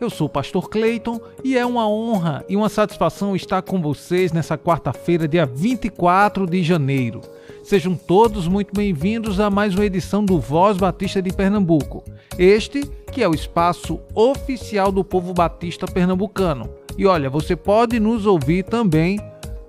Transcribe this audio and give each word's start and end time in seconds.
Eu 0.00 0.08
sou 0.08 0.28
o 0.28 0.30
pastor 0.30 0.70
Clayton 0.70 1.20
e 1.42 1.58
é 1.58 1.66
uma 1.66 1.88
honra 1.88 2.44
e 2.48 2.54
uma 2.54 2.68
satisfação 2.68 3.34
estar 3.34 3.62
com 3.62 3.82
vocês 3.82 4.30
nessa 4.30 4.56
quarta-feira, 4.56 5.26
dia 5.26 5.44
24 5.44 6.46
de 6.46 6.62
janeiro. 6.62 7.20
Sejam 7.64 7.96
todos 7.96 8.46
muito 8.46 8.72
bem-vindos 8.72 9.40
a 9.40 9.50
mais 9.50 9.74
uma 9.74 9.84
edição 9.84 10.24
do 10.24 10.38
Voz 10.38 10.76
Batista 10.76 11.20
de 11.20 11.32
Pernambuco. 11.32 12.04
Este 12.38 12.88
que 13.10 13.24
é 13.24 13.28
o 13.28 13.34
espaço 13.34 13.98
oficial 14.14 14.92
do 14.92 15.02
povo 15.02 15.34
batista 15.34 15.84
pernambucano. 15.84 16.70
E 16.96 17.04
olha, 17.04 17.28
você 17.28 17.56
pode 17.56 17.98
nos 17.98 18.24
ouvir 18.24 18.62
também 18.62 19.18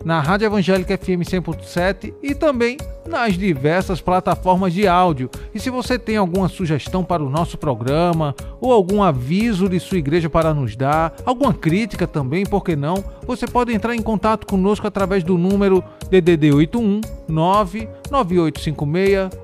na 0.04 0.20
Rádio 0.20 0.46
Evangélica 0.46 0.98
FM 0.98 1.22
100.7 1.22 2.14
e 2.22 2.34
também 2.34 2.78
nas 3.08 3.38
diversas 3.38 4.00
plataformas 4.00 4.74
de 4.74 4.88
áudio. 4.88 5.30
E 5.54 5.60
se 5.60 5.70
você 5.70 5.98
tem 5.98 6.18
alguma 6.18 6.48
sugestão 6.48 7.04
para 7.04 7.24
o 7.24 7.30
nosso 7.30 7.58
programa 7.58 8.36
ou 8.62 8.72
algum 8.72 9.02
aviso 9.02 9.68
de 9.68 9.80
sua 9.80 9.98
igreja 9.98 10.30
para 10.30 10.54
nos 10.54 10.76
dar, 10.76 11.14
alguma 11.26 11.54
crítica 11.54 12.08
também, 12.08 12.46
por 12.46 12.64
que 12.64 12.76
não? 12.76 13.04
Você 13.26 13.48
pode 13.48 13.74
entrar 13.74 13.96
em 13.96 14.02
contato 14.02 14.46
conosco 14.46 14.88
através 14.88 15.24
do 15.24 15.38
número 15.38 15.84
DDD 16.10 16.52
81 16.52 17.02
99856 17.28 17.99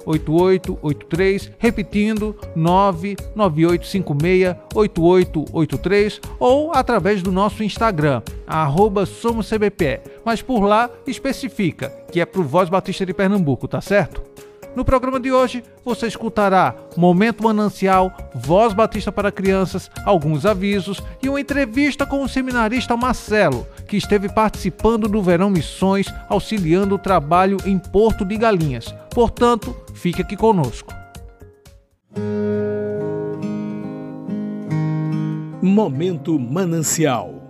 8883, 0.05 1.51
repetindo 1.57 2.35
99856 2.55 4.55
8883 4.73 6.21
ou 6.39 6.71
através 6.73 7.21
do 7.21 7.31
nosso 7.31 7.63
Instagram, 7.63 8.21
arroba 8.47 9.05
SomosCBPE. 9.05 10.01
Mas 10.23 10.41
por 10.41 10.61
lá 10.61 10.89
especifica 11.05 11.89
que 12.11 12.19
é 12.19 12.25
pro 12.25 12.43
Voz 12.43 12.69
Batista 12.69 13.05
de 13.05 13.13
Pernambuco, 13.13 13.67
tá 13.67 13.81
certo? 13.81 14.35
No 14.75 14.83
programa 14.83 15.21
de 15.21 15.31
hoje, 15.31 15.63
você 15.85 16.05
escutará 16.05 16.75
Momento 16.97 17.41
Manancial, 17.41 18.11
Voz 18.33 18.73
Batista 18.73 19.09
para 19.09 19.31
Crianças, 19.31 19.89
alguns 20.05 20.45
avisos 20.45 21.01
e 21.23 21.29
uma 21.29 21.39
entrevista 21.39 22.05
com 22.05 22.21
o 22.21 22.27
seminarista 22.27 22.97
Marcelo, 22.97 23.65
que 23.87 23.97
esteve 23.97 24.27
participando 24.29 25.07
do 25.07 25.21
Verão 25.21 25.49
Missões, 25.49 26.07
auxiliando 26.29 26.95
o 26.95 26.99
trabalho 26.99 27.57
em 27.65 27.77
Porto 27.77 28.25
de 28.25 28.37
Galinhas. 28.37 28.93
Portanto, 29.13 29.75
fique 29.93 30.21
aqui 30.21 30.35
conosco. 30.35 30.93
Momento 35.61 36.39
Manancial 36.39 37.45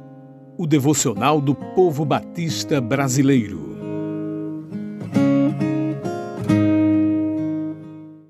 o 0.58 0.66
devocional 0.66 1.42
do 1.42 1.53
povo 1.53 2.05
batista 2.05 2.80
brasileiro. 2.80 3.75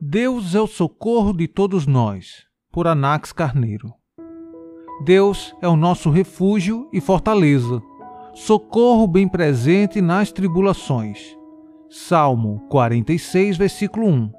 Deus 0.02 0.56
é 0.56 0.62
o 0.62 0.68
socorro 0.68 1.34
de 1.34 1.48
todos 1.48 1.86
nós, 1.86 2.46
por 2.72 2.88
Anax 2.88 3.32
Carneiro. 3.32 3.94
Deus 5.04 5.54
é 5.62 5.68
o 5.68 5.76
nosso 5.76 6.10
refúgio 6.10 6.90
e 6.92 7.02
fortaleza, 7.02 7.82
socorro 8.36 9.08
bem 9.08 9.28
presente 9.28 10.02
nas 10.02 10.32
tribulações. 10.32 11.36
Salmo 11.90 12.62
46, 12.70 13.56
versículo 13.56 14.08
1. 14.08 14.32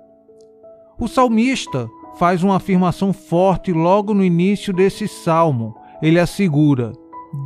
O 1.00 1.08
salmista 1.08 1.88
faz 2.18 2.44
uma 2.44 2.56
afirmação 2.56 3.12
forte 3.12 3.72
logo 3.72 4.12
no 4.12 4.22
início 4.22 4.72
desse 4.72 5.08
salmo. 5.08 5.74
Ele 6.02 6.20
assegura: 6.20 6.92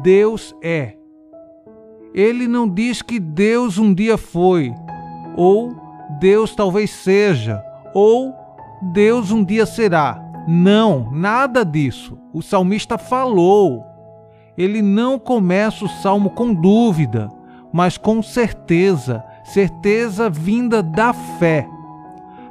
Deus 0.02 0.54
é. 0.60 0.96
Ele 2.12 2.48
não 2.48 2.68
diz 2.68 3.00
que 3.00 3.20
Deus 3.20 3.78
um 3.78 3.94
dia 3.94 4.18
foi, 4.18 4.74
ou 5.36 5.72
Deus 6.18 6.56
talvez 6.56 6.90
seja, 6.90 7.62
ou 7.94 8.34
Deus 8.92 9.30
um 9.30 9.44
dia 9.44 9.64
será. 9.64 10.20
Não, 10.48 11.12
nada 11.12 11.64
disso. 11.64 12.18
O 12.32 12.42
salmista 12.42 12.98
falou. 12.98 13.89
Ele 14.56 14.82
não 14.82 15.18
começa 15.18 15.84
o 15.84 15.88
salmo 15.88 16.30
com 16.30 16.52
dúvida, 16.52 17.28
mas 17.72 17.96
com 17.96 18.22
certeza, 18.22 19.24
certeza 19.44 20.28
vinda 20.28 20.82
da 20.82 21.12
fé. 21.12 21.68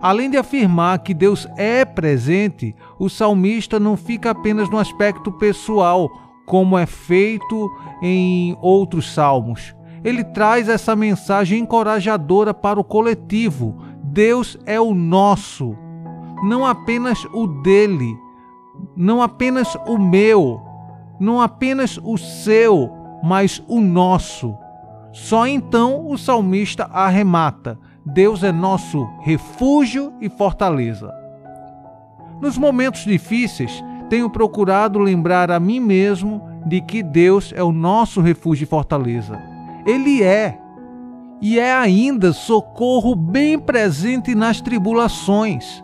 Além 0.01 0.29
de 0.29 0.37
afirmar 0.37 0.99
que 0.99 1.13
Deus 1.13 1.47
é 1.57 1.83
presente, 1.83 2.73
o 2.97 3.09
salmista 3.09 3.79
não 3.79 3.97
fica 3.97 4.31
apenas 4.31 4.69
no 4.69 4.77
aspecto 4.77 5.31
pessoal, 5.33 6.09
como 6.45 6.77
é 6.77 6.85
feito 6.85 7.69
em 8.01 8.57
outros 8.61 9.13
salmos. 9.13 9.75
Ele 10.03 10.23
traz 10.23 10.69
essa 10.69 10.95
mensagem 10.95 11.59
encorajadora 11.59 12.53
para 12.53 12.79
o 12.79 12.83
coletivo, 12.83 13.75
Deus 14.01 14.57
é 14.65 14.79
o 14.79 14.93
nosso, 14.93 15.75
não 16.43 16.65
apenas 16.65 17.23
o 17.33 17.45
dele, 17.45 18.17
não 18.95 19.21
apenas 19.21 19.75
o 19.85 19.97
meu, 19.97 20.61
não 21.19 21.41
apenas 21.41 21.99
o 22.01 22.17
seu, 22.17 22.91
mas 23.23 23.61
o 23.67 23.81
nosso. 23.81 24.57
Só 25.11 25.47
então 25.47 26.07
o 26.07 26.17
salmista 26.17 26.85
arremata: 26.85 27.77
Deus 28.05 28.43
é 28.43 28.51
nosso 28.51 29.07
refúgio 29.21 30.13
e 30.21 30.29
fortaleza. 30.29 31.13
Nos 32.41 32.57
momentos 32.57 33.03
difíceis, 33.03 33.83
tenho 34.09 34.29
procurado 34.29 34.97
lembrar 34.97 35.51
a 35.51 35.59
mim 35.59 35.79
mesmo 35.79 36.41
de 36.65 36.81
que 36.81 37.03
Deus 37.03 37.53
é 37.55 37.63
o 37.63 37.71
nosso 37.71 38.21
refúgio 38.21 38.63
e 38.63 38.67
fortaleza. 38.67 39.39
Ele 39.85 40.23
é 40.23 40.57
e 41.41 41.57
é 41.57 41.73
ainda 41.73 42.33
socorro 42.33 43.15
bem 43.15 43.57
presente 43.57 44.35
nas 44.35 44.59
tribulações. 44.59 45.83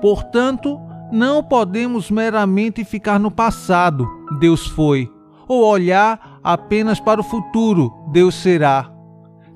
Portanto, 0.00 0.80
não 1.14 1.44
podemos 1.44 2.10
meramente 2.10 2.84
ficar 2.84 3.20
no 3.20 3.30
passado, 3.30 4.04
Deus 4.40 4.66
foi, 4.66 5.08
ou 5.46 5.64
olhar 5.64 6.40
apenas 6.42 6.98
para 6.98 7.20
o 7.20 7.24
futuro, 7.24 7.94
Deus 8.10 8.34
será. 8.34 8.90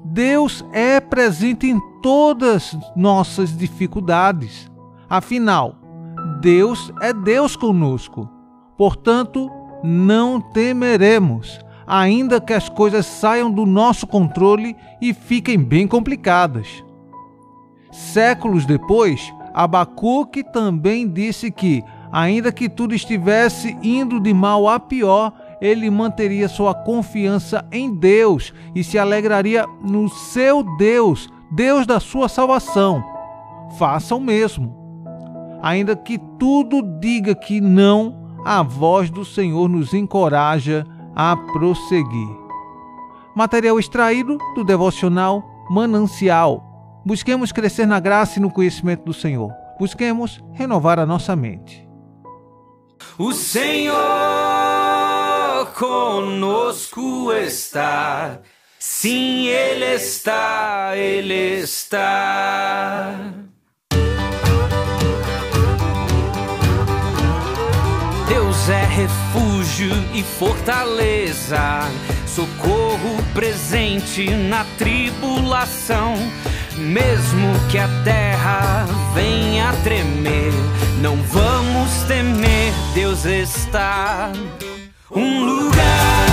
Deus 0.05 0.65
é 0.73 1.01
presente 1.01 1.67
em 1.67 1.81
todas 2.01 2.79
nossas 2.95 3.59
dificuldades. 3.59 4.71
Afinal, 5.11 5.75
Deus 6.41 6.93
é 7.03 7.13
Deus 7.13 7.57
conosco. 7.57 8.31
Portanto, 8.77 9.51
não 9.83 10.41
temeremos 10.41 11.59
ainda 11.85 12.41
que 12.41 12.53
as 12.53 12.69
coisas 12.69 13.05
saiam 13.05 13.51
do 13.51 13.67
nosso 13.67 14.07
controle 14.07 14.77
e 15.01 15.13
fiquem 15.13 15.59
bem 15.59 15.89
complicadas. 15.89 16.85
Séculos 17.91 18.65
depois, 18.65 19.33
Abacuque 19.59 20.45
também 20.45 21.09
disse 21.09 21.51
que, 21.51 21.83
ainda 22.13 22.53
que 22.53 22.69
tudo 22.69 22.95
estivesse 22.95 23.77
indo 23.83 24.21
de 24.21 24.33
mal 24.33 24.69
a 24.69 24.79
pior, 24.79 25.33
ele 25.61 25.91
manteria 25.91 26.49
sua 26.49 26.73
confiança 26.73 27.67
em 27.73 27.93
Deus 27.93 28.55
e 28.73 28.85
se 28.85 28.97
alegraria 28.97 29.67
no 29.83 30.09
seu 30.09 30.63
Deus, 30.77 31.29
Deus 31.51 31.89
da 31.89 31.99
sua 31.99 32.29
salvação. 32.29 33.03
Faça 33.77 34.15
o 34.15 34.21
mesmo. 34.21 34.73
Ainda 35.61 35.97
que 35.97 36.19
tudo 36.39 36.81
diga 37.01 37.35
que 37.35 37.61
não, 37.61 38.37
a 38.45 38.63
voz 38.63 39.11
do 39.11 39.25
Senhor 39.25 39.69
nos 39.69 39.93
encoraja 39.93 40.87
a 41.17 41.37
prosseguir. 41.37 42.29
Material 43.35 43.77
extraído 43.77 44.39
do 44.55 44.63
devocional 44.63 45.43
Manancial. 45.69 46.68
Busquemos 47.09 47.51
crescer 47.53 47.87
na 47.87 47.99
graça 47.99 48.39
e 48.39 48.43
no 48.43 48.51
conhecimento 48.51 49.03
do 49.03 49.15
Senhor. 49.15 49.51
Busquemos 49.81 50.45
renovar 50.53 50.99
a 50.99 51.07
nossa 51.07 51.35
mente. 51.35 51.89
O 53.19 53.33
Senhor 53.33 53.97
conosco 55.75 57.33
está. 57.33 58.41
Sim, 58.79 59.47
Ele 59.47 59.87
está, 59.87 60.91
Ele 60.95 61.61
está. 61.61 63.15
é 68.71 68.85
refúgio 68.85 69.91
e 70.13 70.23
fortaleza, 70.23 71.81
socorro 72.27 73.17
presente 73.33 74.29
na 74.31 74.63
tribulação. 74.77 76.15
Mesmo 76.79 77.53
que 77.71 77.79
a 77.79 77.89
terra 78.05 78.87
venha 79.15 79.73
tremer, 79.83 80.53
não 81.03 81.17
vamos 81.17 81.91
temer, 82.07 82.73
Deus 82.95 83.25
está. 83.25 84.31
Um 85.11 85.45
lugar, 85.45 86.28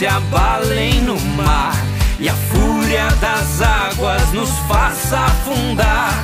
se 0.00 0.06
abalem 0.06 1.02
no 1.02 1.20
mar 1.36 1.76
e 2.18 2.26
a 2.26 2.32
fúria 2.32 3.06
das 3.20 3.60
águas 3.60 4.32
nos 4.32 4.48
faça 4.60 5.18
afundar. 5.18 6.14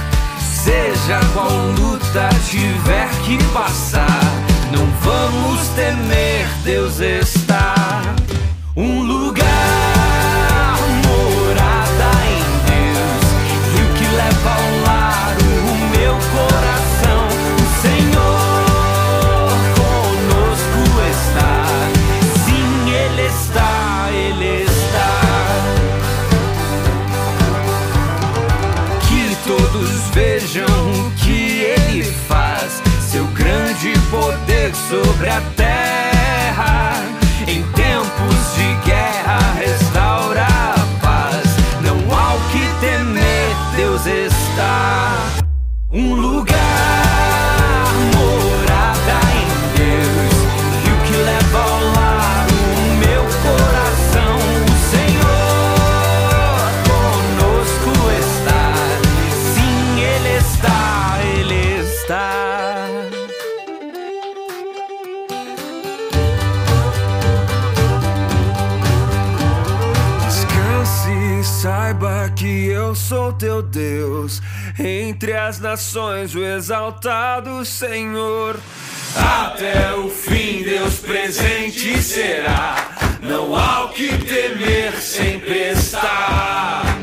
Seja 0.40 1.20
qual 1.34 1.50
luta 1.78 2.30
tiver 2.48 3.10
que 3.26 3.36
passar, 3.52 4.22
não 4.72 4.86
vamos 5.02 5.68
temer, 5.74 6.48
Deus 6.64 7.00
está. 7.00 8.00
Um 8.74 9.02
lugar 9.02 9.45
teu 73.46 73.62
Deus, 73.62 74.42
entre 74.76 75.32
as 75.32 75.60
nações 75.60 76.34
o 76.34 76.44
exaltado 76.44 77.64
Senhor. 77.64 78.58
Até 79.14 79.94
o 79.94 80.08
fim, 80.10 80.64
Deus 80.64 80.98
presente 80.98 82.02
será. 82.02 82.90
Não 83.22 83.54
há 83.54 83.84
o 83.84 83.90
que 83.90 84.08
temer, 84.18 85.00
sempre 85.00 85.70
está. 85.70 86.95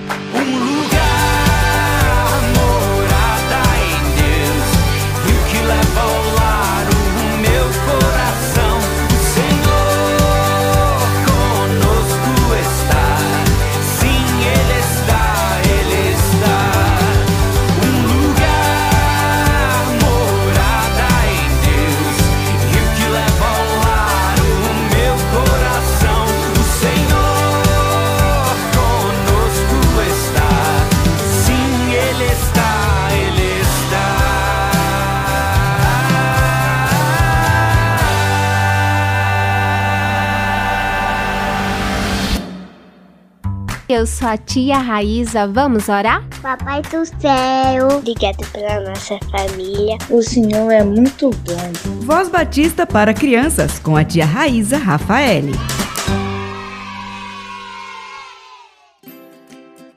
Eu 43.89 44.07
sou 44.07 44.30
a 44.30 44.38
tia 44.38 44.77
Raíza. 44.77 45.45
Vamos 45.45 45.89
orar? 45.89 46.25
Papai 46.41 46.81
do 46.83 47.06
céu, 47.06 47.97
obrigado 47.97 48.50
pela 48.53 48.80
nossa 48.80 49.19
família. 49.30 49.97
O 50.09 50.21
Senhor 50.21 50.71
é 50.71 50.81
muito 50.85 51.30
bom. 51.30 52.01
Voz 52.06 52.30
Batista 52.30 52.88
para 52.88 53.13
crianças 53.13 53.80
com 53.80 53.97
a 53.97 54.06
tia 54.06 54.25
Raíza 54.25 54.77
Rafael. 54.77 55.44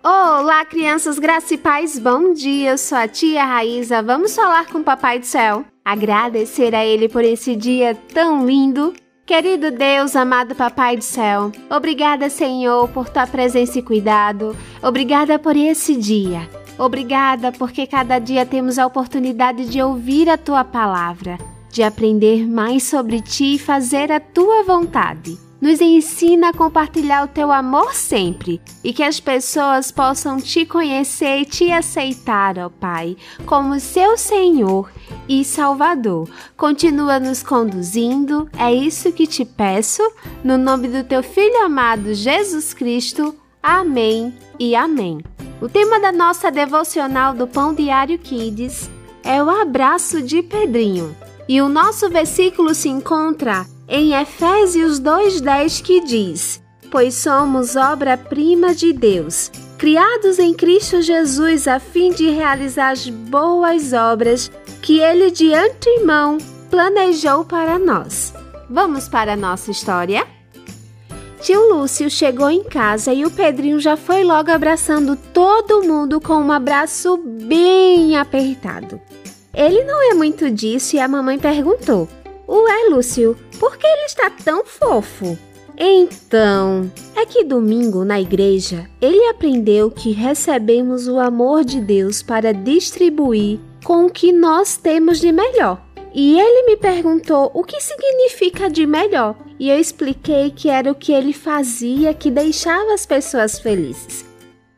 Olá, 0.03 0.65
crianças, 0.65 1.21
graça 1.21 1.55
e 1.55 1.59
paz, 1.59 1.97
bom 1.97 2.33
dia. 2.33 2.71
Eu 2.71 2.79
sou 2.79 2.99
a 2.99 3.07
tia 3.07 3.45
Raíza. 3.45 4.03
Vamos 4.03 4.35
falar 4.35 4.67
com 4.67 4.79
o 4.79 4.85
Papai 4.85 5.21
do 5.21 5.27
Céu. 5.27 5.65
Agradecer 5.85 6.75
a 6.75 6.85
Ele 6.85 7.09
por 7.09 7.23
esse 7.23 7.55
dia 7.55 7.97
tão 8.13 8.45
lindo 8.45 8.93
Querido 9.27 9.73
Deus, 9.73 10.15
amado 10.15 10.55
Papai 10.55 10.97
do 10.97 11.03
Céu, 11.03 11.51
obrigada, 11.69 12.31
Senhor, 12.31 12.87
por 12.91 13.09
tua 13.09 13.27
presença 13.27 13.77
e 13.77 13.83
cuidado. 13.83 14.57
Obrigada 14.81 15.37
por 15.37 15.57
esse 15.57 15.97
dia. 15.97 16.49
Obrigada 16.79 17.51
porque 17.51 17.89
cada 17.89 18.21
dia 18.21 18.47
temos 18.47 18.79
a 18.79 18.87
oportunidade 18.87 19.67
de 19.67 19.83
ouvir 19.83 20.31
a 20.31 20.39
tua 20.39 20.63
palavra, 20.63 21.39
de 21.69 21.83
aprender 21.83 22.47
mais 22.47 22.85
sobre 22.85 23.21
ti 23.21 23.57
e 23.57 23.59
fazer 23.59 24.13
a 24.13 24.21
tua 24.21 24.63
vontade. 24.63 25.46
Nos 25.61 25.81
ensina 25.81 26.51
a 26.51 26.53
compartilhar 26.53 27.25
o 27.25 27.29
teu 27.29 27.51
amor 27.51 27.95
sempre 27.95 28.61
e 28.85 28.93
que 28.93 29.03
as 29.03 29.19
pessoas 29.19 29.91
possam 29.91 30.37
te 30.37 30.67
conhecer 30.67 31.41
e 31.41 31.45
te 31.47 31.73
aceitar, 31.73 32.59
ó 32.59 32.69
Pai, 32.69 33.17
como 33.47 33.81
seu 33.81 34.19
Senhor 34.19 34.91
e 35.27 35.45
Salvador. 35.45 36.29
Continua 36.57 37.19
nos 37.19 37.43
conduzindo, 37.43 38.49
é 38.59 38.73
isso 38.73 39.11
que 39.13 39.27
te 39.27 39.45
peço, 39.45 40.03
no 40.45 40.59
nome 40.59 40.89
do 40.89 41.03
teu 41.03 41.23
Filho 41.23 41.65
amado 41.65 42.13
Jesus 42.13 42.75
Cristo. 42.75 43.35
Amém 43.63 44.37
e 44.59 44.77
amém. 44.77 45.25
O 45.61 45.69
tema 45.71 45.99
da 45.99 46.13
nossa 46.13 46.51
devocional 46.51 47.33
do 47.33 47.47
Pão 47.47 47.73
Diário 47.73 48.19
Kids 48.19 48.91
é 49.25 49.43
o 49.43 49.49
abraço 49.49 50.21
de 50.21 50.43
Pedrinho. 50.43 51.17
E 51.49 51.63
o 51.63 51.69
nosso 51.69 52.11
versículo 52.11 52.75
se 52.75 52.89
encontra 52.89 53.67
em 53.89 54.15
Efésios 54.15 55.01
2,10 55.01 55.83
que 55.83 56.01
diz: 56.01 56.63
Pois 56.91 57.15
somos 57.15 57.77
obra-prima 57.77 58.75
de 58.75 58.93
Deus, 58.93 59.51
criados 59.79 60.39
em 60.39 60.55
Cristo 60.55 61.01
Jesus 61.03 61.69
a 61.69 61.79
fim 61.79 62.11
de 62.11 62.31
realizar 62.31 62.91
as 62.91 63.09
boas 63.09 63.93
obras 63.93 64.51
que 64.83 65.01
Ele 65.01 65.31
de 65.31 65.53
antemão 65.53 66.39
planejou 66.71 67.45
para 67.45 67.79
nós. 67.79 68.33
Vamos 68.69 69.09
para 69.09 69.35
a 69.35 69.37
nossa 69.37 69.71
história? 69.71 70.27
Tio 71.41 71.73
Lúcio 71.73 72.11
chegou 72.11 72.51
em 72.51 72.65
casa 72.65 73.13
e 73.13 73.25
o 73.25 73.31
Pedrinho 73.31 73.79
já 73.79 73.97
foi 73.97 74.25
logo 74.25 74.51
abraçando 74.51 75.15
todo 75.33 75.85
mundo 75.85 76.21
com 76.21 76.35
um 76.35 76.51
abraço 76.51 77.17
bem 77.17 78.17
apertado. 78.17 79.01
Ele 79.55 79.85
não 79.85 80.11
é 80.11 80.15
muito 80.15 80.51
disso 80.51 80.97
e 80.97 80.99
a 80.99 81.07
mamãe 81.07 81.39
perguntou: 81.39 82.09
Ué, 82.49 82.89
Lúcio, 82.91 83.37
por 83.59 83.77
que 83.77 83.87
ele 83.87 84.05
está 84.05 84.31
tão 84.31 84.65
fofo? 84.65 85.39
Então, 85.79 86.91
é 87.15 87.27
que 87.27 87.45
domingo 87.45 88.05
na 88.05 88.19
igreja 88.19 88.89
ele 89.01 89.29
aprendeu 89.29 89.91
que 89.91 90.11
recebemos 90.11 91.07
o 91.07 91.19
amor 91.19 91.65
de 91.65 91.81
Deus 91.81 92.23
para 92.23 92.53
distribuir 92.53 93.59
com 93.85 94.07
o 94.07 94.11
que 94.11 94.33
nós 94.33 94.77
temos 94.77 95.21
de 95.21 95.31
melhor. 95.31 95.85
E 96.15 96.41
ele 96.41 96.67
me 96.67 96.77
perguntou 96.79 97.51
o 97.53 97.63
que 97.63 97.79
significa 97.79 98.71
de 98.71 98.87
melhor, 98.87 99.37
e 99.61 99.69
eu 99.69 99.79
expliquei 99.79 100.51
que 100.51 100.71
era 100.71 100.91
o 100.91 100.95
que 100.95 101.13
ele 101.13 101.35
fazia 101.35 102.15
que 102.15 102.31
deixava 102.31 102.95
as 102.95 103.05
pessoas 103.05 103.59
felizes. 103.59 104.25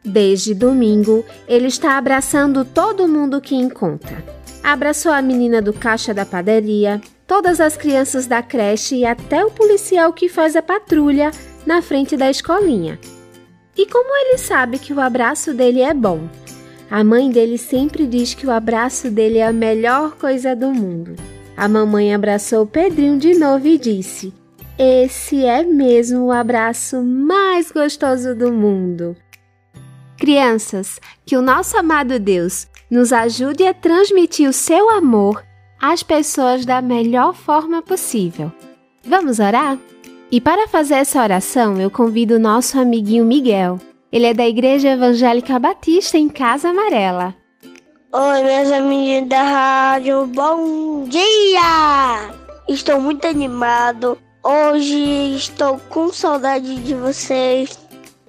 Desde 0.04 0.52
domingo, 0.52 1.24
ele 1.46 1.68
está 1.68 1.96
abraçando 1.96 2.64
todo 2.64 3.06
mundo 3.06 3.40
que 3.40 3.54
encontra. 3.54 4.24
Abraçou 4.64 5.12
a 5.12 5.22
menina 5.22 5.62
do 5.62 5.72
caixa 5.72 6.12
da 6.12 6.26
padaria, 6.26 7.00
todas 7.28 7.60
as 7.60 7.76
crianças 7.76 8.26
da 8.26 8.42
creche 8.42 8.96
e 8.96 9.04
até 9.04 9.44
o 9.44 9.50
policial 9.50 10.14
que 10.14 10.30
faz 10.30 10.56
a 10.56 10.62
patrulha 10.62 11.30
na 11.66 11.82
frente 11.82 12.16
da 12.16 12.30
escolinha. 12.30 12.98
E 13.76 13.86
como 13.86 14.16
ele 14.16 14.38
sabe 14.38 14.78
que 14.78 14.94
o 14.94 15.00
abraço 15.00 15.52
dele 15.52 15.82
é 15.82 15.92
bom? 15.92 16.26
A 16.90 17.04
mãe 17.04 17.30
dele 17.30 17.58
sempre 17.58 18.06
diz 18.06 18.32
que 18.32 18.46
o 18.46 18.50
abraço 18.50 19.10
dele 19.10 19.38
é 19.38 19.46
a 19.46 19.52
melhor 19.52 20.16
coisa 20.16 20.56
do 20.56 20.72
mundo. 20.72 21.14
A 21.54 21.68
mamãe 21.68 22.14
abraçou 22.14 22.62
o 22.62 22.66
Pedrinho 22.66 23.18
de 23.18 23.34
novo 23.34 23.66
e 23.68 23.76
disse: 23.76 24.32
Esse 24.78 25.44
é 25.44 25.62
mesmo 25.62 26.26
o 26.26 26.32
abraço 26.32 27.02
mais 27.02 27.70
gostoso 27.70 28.34
do 28.34 28.50
mundo. 28.50 29.14
Crianças, 30.16 30.98
que 31.26 31.36
o 31.36 31.42
nosso 31.42 31.76
amado 31.76 32.18
Deus 32.18 32.66
nos 32.90 33.12
ajude 33.12 33.66
a 33.66 33.74
transmitir 33.74 34.48
o 34.48 34.52
seu 34.52 34.88
amor 34.88 35.44
às 35.80 36.02
pessoas 36.02 36.64
da 36.64 36.82
melhor 36.82 37.34
forma 37.34 37.82
possível. 37.82 38.52
Vamos 39.04 39.38
orar? 39.38 39.78
E 40.30 40.40
para 40.40 40.68
fazer 40.68 40.96
essa 40.96 41.22
oração, 41.22 41.80
eu 41.80 41.90
convido 41.90 42.34
o 42.34 42.38
nosso 42.38 42.78
amiguinho 42.78 43.24
Miguel. 43.24 43.78
Ele 44.12 44.26
é 44.26 44.34
da 44.34 44.46
Igreja 44.46 44.90
Evangélica 44.90 45.58
Batista 45.58 46.18
em 46.18 46.28
Casa 46.28 46.68
Amarela. 46.68 47.34
Oi, 48.12 48.42
meus 48.42 48.72
amiguinhos 48.72 49.28
da 49.28 49.42
rádio, 49.42 50.26
bom 50.26 51.04
dia! 51.04 52.30
Estou 52.68 53.00
muito 53.00 53.26
animado. 53.26 54.18
Hoje 54.42 55.36
estou 55.36 55.78
com 55.88 56.12
saudade 56.12 56.76
de 56.76 56.94
vocês. 56.94 57.78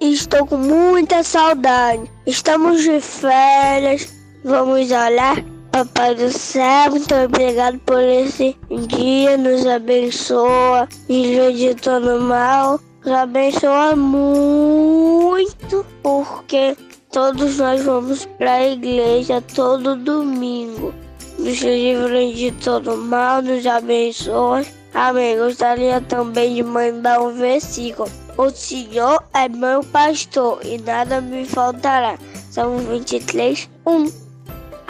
Estou 0.00 0.46
com 0.46 0.56
muita 0.56 1.22
saudade. 1.22 2.10
Estamos 2.26 2.82
de 2.82 3.00
férias. 3.00 4.12
Vamos 4.44 4.90
olhar 4.90 5.44
Papai 5.72 6.16
do 6.16 6.30
céu, 6.32 6.90
muito 6.90 7.14
obrigado 7.14 7.78
por 7.86 8.00
esse 8.00 8.56
dia, 8.88 9.36
nos 9.36 9.64
abençoa, 9.64 10.88
livra 11.08 11.52
de 11.52 11.74
todo 11.76 12.20
mal, 12.20 12.80
nos 13.04 13.14
abençoa 13.14 13.94
muito, 13.94 15.86
porque 16.02 16.76
todos 17.12 17.58
nós 17.58 17.84
vamos 17.84 18.26
para 18.36 18.54
a 18.54 18.68
igreja 18.68 19.40
todo 19.54 19.94
domingo. 19.94 20.92
Nos 21.38 21.60
livra 21.60 22.32
de 22.32 22.50
todo 22.52 22.96
mal, 22.96 23.40
nos 23.40 23.64
abençoa. 23.64 24.64
Amém. 24.92 25.38
Gostaria 25.38 26.00
também 26.00 26.56
de 26.56 26.62
mandar 26.64 27.20
um 27.20 27.32
versículo. 27.32 28.10
O 28.36 28.50
Senhor 28.50 29.22
é 29.34 29.48
meu 29.48 29.84
pastor 29.84 30.60
e 30.64 30.78
nada 30.78 31.20
me 31.20 31.44
faltará. 31.44 32.18
Salmo 32.50 32.78
23, 32.78 33.70
1. 33.86 34.29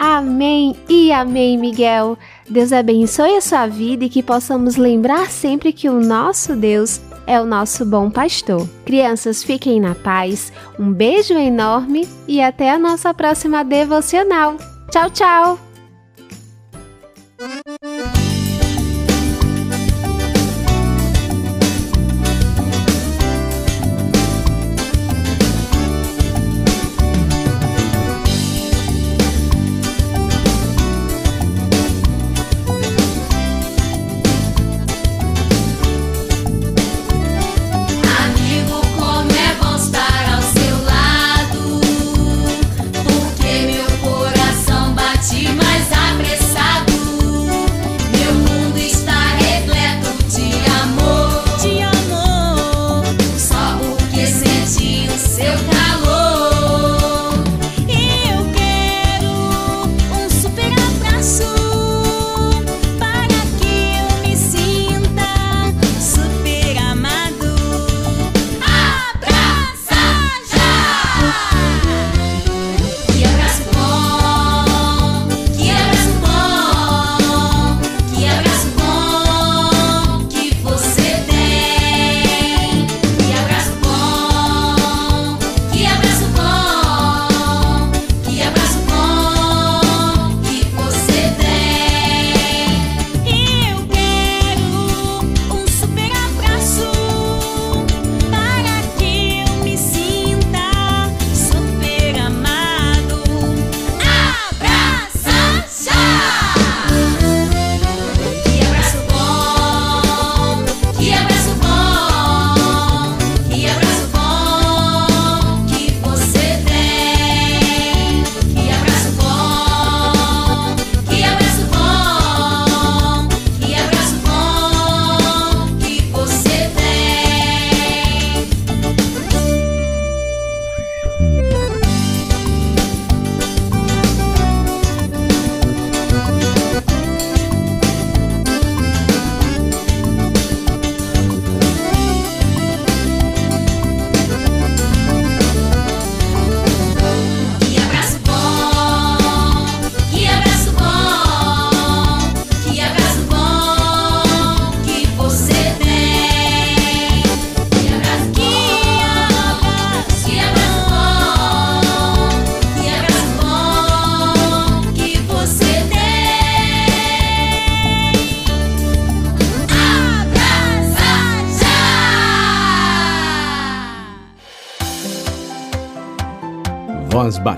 Amém 0.03 0.75
e 0.89 1.11
amém, 1.11 1.59
Miguel. 1.59 2.17
Deus 2.49 2.73
abençoe 2.73 3.37
a 3.37 3.41
sua 3.41 3.67
vida 3.67 4.03
e 4.03 4.09
que 4.09 4.23
possamos 4.23 4.75
lembrar 4.75 5.29
sempre 5.29 5.71
que 5.71 5.87
o 5.87 6.01
nosso 6.01 6.55
Deus 6.55 6.99
é 7.27 7.39
o 7.39 7.45
nosso 7.45 7.85
bom 7.85 8.09
pastor. 8.09 8.67
Crianças, 8.83 9.43
fiquem 9.43 9.79
na 9.79 9.93
paz. 9.93 10.51
Um 10.79 10.91
beijo 10.91 11.35
enorme 11.35 12.09
e 12.27 12.41
até 12.41 12.71
a 12.71 12.79
nossa 12.79 13.13
próxima 13.13 13.63
devocional. 13.63 14.57
Tchau, 14.89 15.11
tchau! 15.11 15.70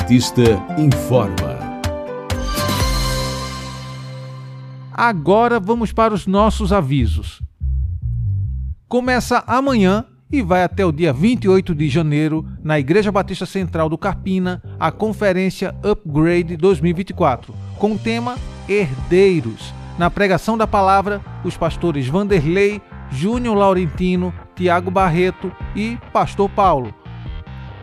Voz 0.03 0.12
Batista 0.12 0.43
informa. 0.77 1.57
Agora 4.91 5.60
vamos 5.60 5.93
para 5.93 6.13
os 6.13 6.27
nossos 6.27 6.74
avisos. 6.74 7.41
Começa 8.88 9.43
amanhã 9.48 10.05
e 10.31 10.41
vai 10.41 10.63
até 10.63 10.86
o 10.86 10.91
dia 10.91 11.13
28 11.13 11.74
de 11.74 11.88
janeiro, 11.88 12.45
na 12.62 12.77
Igreja 12.79 13.12
Batista 13.12 13.45
Central 13.45 13.88
do 13.88 13.98
Carpina, 13.98 14.62
a 14.79 14.91
conferência 14.91 15.74
Upgrade 15.83 16.57
2024, 16.57 17.53
com 17.77 17.93
o 17.93 17.98
tema 17.98 18.36
Herdeiros. 18.67 19.74
Na 19.98 20.10
pregação 20.10 20.57
da 20.57 20.67
palavra, 20.67 21.22
os 21.45 21.55
pastores 21.55 22.07
Vanderlei, 22.07 22.81
Júnior 23.10 23.55
Laurentino, 23.55 24.33
Tiago 24.55 24.91
Barreto 24.91 25.51
e 25.75 25.98
Pastor 26.12 26.50
Paulo 26.50 26.93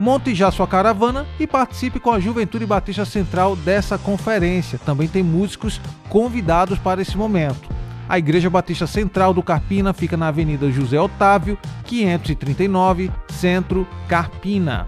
Monte 0.01 0.35
já 0.35 0.51
sua 0.51 0.67
caravana 0.67 1.27
e 1.39 1.47
participe 1.47 2.01
com 2.01 2.11
a 2.11 2.19
Juventude 2.19 2.65
Batista 2.65 3.05
Central 3.05 3.55
dessa 3.55 3.99
conferência. 3.99 4.79
Também 4.79 5.07
tem 5.07 5.23
músicos 5.23 5.79
convidados 6.09 6.79
para 6.79 7.03
esse 7.03 7.19
momento. 7.19 7.69
A 8.09 8.19
Igreja 8.19 8.49
Batista 8.49 8.87
Central 8.87 9.35
do 9.35 9.43
Carpina 9.43 9.93
fica 9.93 10.17
na 10.17 10.29
Avenida 10.29 10.71
José 10.71 10.99
Otávio, 10.99 11.59
539, 11.85 13.11
Centro, 13.29 13.87
Carpina. 14.09 14.87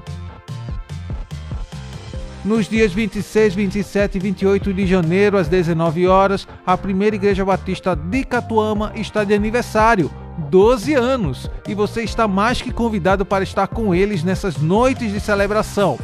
Nos 2.42 2.66
dias 2.66 2.94
26, 2.94 3.54
27 3.54 4.16
e 4.16 4.18
28 4.18 4.72
de 4.72 4.86
janeiro, 4.86 5.36
às 5.36 5.46
19 5.46 6.08
horas, 6.08 6.48
a 6.66 6.74
primeira 6.78 7.16
Igreja 7.16 7.44
Batista 7.44 7.94
de 7.94 8.24
Catuama 8.24 8.92
está 8.96 9.24
de 9.24 9.34
aniversário. 9.34 10.10
12 10.50 10.94
anos 10.94 11.50
e 11.68 11.74
você 11.74 12.02
está 12.02 12.26
mais 12.26 12.60
que 12.60 12.72
convidado 12.72 13.24
para 13.24 13.44
estar 13.44 13.66
com 13.68 13.94
eles 13.94 14.22
nessas 14.22 14.56
noites 14.56 15.12
de 15.12 15.20
celebração. 15.20 15.98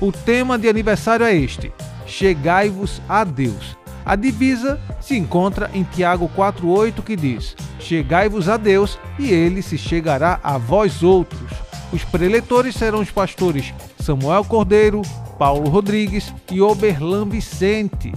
O 0.00 0.10
tema 0.10 0.58
de 0.58 0.68
aniversário 0.68 1.24
é 1.24 1.34
este: 1.34 1.72
Chegai-vos 2.06 3.00
a 3.08 3.24
Deus. 3.24 3.76
A 4.04 4.16
divisa 4.16 4.78
se 5.00 5.16
encontra 5.16 5.70
em 5.72 5.82
Tiago 5.82 6.30
4:8 6.36 7.02
que 7.02 7.16
diz: 7.16 7.56
Chegai-vos 7.78 8.48
a 8.48 8.56
Deus, 8.56 8.98
e 9.18 9.30
ele 9.30 9.62
se 9.62 9.78
chegará 9.78 10.38
a 10.42 10.58
vós 10.58 11.02
outros. 11.02 11.50
Os 11.92 12.04
preletores 12.04 12.74
serão 12.74 13.00
os 13.00 13.10
pastores 13.10 13.72
Samuel 14.00 14.44
Cordeiro, 14.44 15.02
Paulo 15.38 15.70
Rodrigues 15.70 16.34
e 16.50 16.60
Oberlan 16.60 17.26
Vicente. 17.26 18.12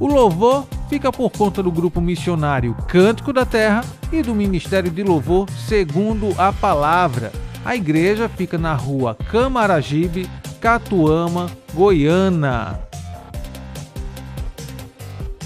O 0.00 0.06
louvor 0.06 0.66
fica 0.88 1.12
por 1.12 1.30
conta 1.30 1.62
do 1.62 1.70
grupo 1.70 2.00
missionário 2.00 2.74
Cântico 2.88 3.32
da 3.32 3.44
Terra 3.44 3.84
e 4.10 4.22
do 4.22 4.34
Ministério 4.34 4.90
de 4.90 5.02
Louvor 5.02 5.48
Segundo 5.50 6.34
a 6.38 6.52
Palavra. 6.52 7.30
A 7.64 7.76
igreja 7.76 8.28
fica 8.28 8.56
na 8.56 8.74
rua 8.74 9.14
Camaragibe, 9.30 10.28
Catuama, 10.60 11.50
Goiânia. 11.74 12.80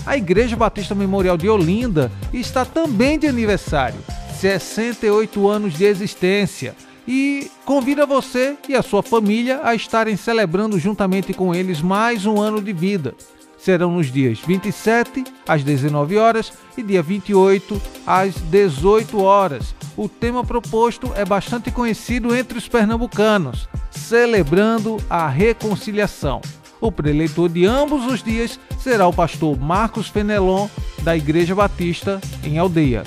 A 0.05 0.17
Igreja 0.17 0.57
Batista 0.57 0.95
Memorial 0.95 1.37
de 1.37 1.49
Olinda 1.49 2.11
está 2.33 2.65
também 2.65 3.19
de 3.19 3.29
aniversário, 3.29 3.99
68 4.41 5.49
anos 5.49 5.75
de 5.75 5.85
existência, 5.85 6.75
e 7.07 7.51
convida 7.65 8.05
você 8.05 8.57
e 8.69 8.75
a 8.75 8.83
sua 8.83 9.03
família 9.03 9.61
a 9.63 9.75
estarem 9.75 10.17
celebrando 10.17 10.79
juntamente 10.79 11.33
com 11.33 11.55
eles 11.55 11.81
mais 11.81 12.27
um 12.27 12.41
ano 12.41 12.61
de 12.61 12.73
vida. 12.73 13.15
Serão 13.62 13.92
nos 13.92 14.11
dias 14.11 14.40
27 14.40 15.23
às 15.47 15.62
19 15.62 16.19
horas 16.19 16.52
e 16.76 16.83
dia 16.83 17.00
28 17.00 17.81
às 18.04 18.35
18 18.35 19.23
horas. 19.23 19.73
O 19.97 20.09
tema 20.09 20.42
proposto 20.42 21.12
é 21.14 21.25
bastante 21.25 21.71
conhecido 21.71 22.35
entre 22.35 22.59
os 22.59 22.66
pernambucanos, 22.66 23.69
celebrando 23.88 24.97
a 25.09 25.28
reconciliação. 25.28 26.40
O 26.81 26.90
preleitor 26.90 27.49
de 27.49 27.64
ambos 27.64 28.04
os 28.04 28.21
dias 28.21 28.59
será 28.81 29.07
o 29.07 29.12
pastor 29.12 29.57
Marcos 29.57 30.09
Fenelon, 30.09 30.66
da 31.04 31.16
Igreja 31.16 31.54
Batista, 31.54 32.21
em 32.42 32.59
Aldeia. 32.59 33.04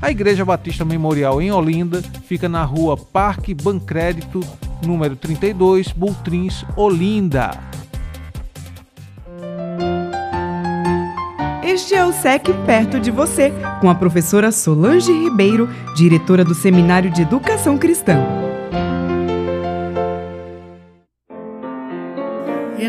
A 0.00 0.10
Igreja 0.10 0.44
Batista 0.44 0.84
Memorial 0.84 1.40
em 1.40 1.52
Olinda 1.52 2.02
fica 2.26 2.48
na 2.48 2.64
rua 2.64 2.96
Parque 2.96 3.54
Bancrédito, 3.54 4.40
número 4.84 5.14
32, 5.14 5.92
Bultrins, 5.92 6.64
Olinda. 6.74 7.52
Este 11.72 11.94
é 11.94 12.04
o 12.04 12.12
SEC 12.12 12.52
Perto 12.66 13.00
de 13.00 13.10
Você, 13.10 13.50
com 13.80 13.88
a 13.88 13.94
professora 13.94 14.52
Solange 14.52 15.10
Ribeiro, 15.10 15.66
diretora 15.96 16.44
do 16.44 16.54
Seminário 16.54 17.10
de 17.10 17.22
Educação 17.22 17.78
Cristã. 17.78 18.51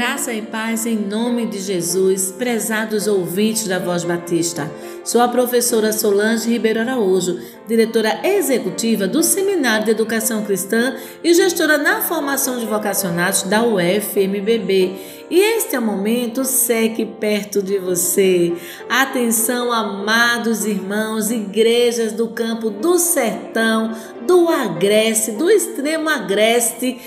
Graça 0.04 0.34
e 0.34 0.42
paz 0.42 0.86
em 0.86 0.98
nome 0.98 1.46
de 1.46 1.60
Jesus, 1.60 2.30
prezados 2.38 3.08
ouvintes 3.08 3.70
da 3.70 3.80
Voz 3.80 4.04
Batista. 4.04 4.70
Sou 5.02 5.22
a 5.22 5.30
professora 5.30 5.94
Solange 5.94 6.50
Ribeiro 6.50 6.82
Araújo, 6.82 7.40
diretora 7.66 8.20
executiva 8.22 9.08
do 9.08 9.24
Seminário 9.24 9.86
de 9.86 9.92
Educação 9.92 10.44
Cristã 10.44 10.98
e 11.24 11.34
gestora 11.34 11.78
na 11.78 12.02
formação 12.02 12.60
de 12.60 12.66
vocacionados 12.66 13.44
da 13.44 13.64
UFMBB. 13.64 14.94
E 15.30 15.40
este 15.40 15.76
é 15.76 15.80
o 15.80 15.82
momento 15.82 16.44
SEC 16.44 17.06
perto 17.18 17.62
de 17.62 17.80
você. 17.80 18.54
Atenção, 18.90 19.72
amados 19.72 20.66
irmãos, 20.66 21.32
igrejas 21.32 22.12
do 22.12 22.28
campo 22.28 22.70
do 22.70 23.00
sertão, 23.00 23.96
do 24.28 24.50
agreste, 24.50 25.32
do 25.32 25.50
extremo 25.50 26.10
agreste 26.10 27.00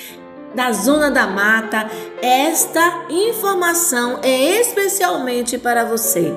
da 0.57 0.73
Zona 0.73 1.11
da 1.11 1.27
Mata, 1.27 1.89
esta 2.23 3.05
informação 3.11 4.19
é 4.23 4.59
especialmente 4.59 5.59
para 5.59 5.85
você. 5.85 6.35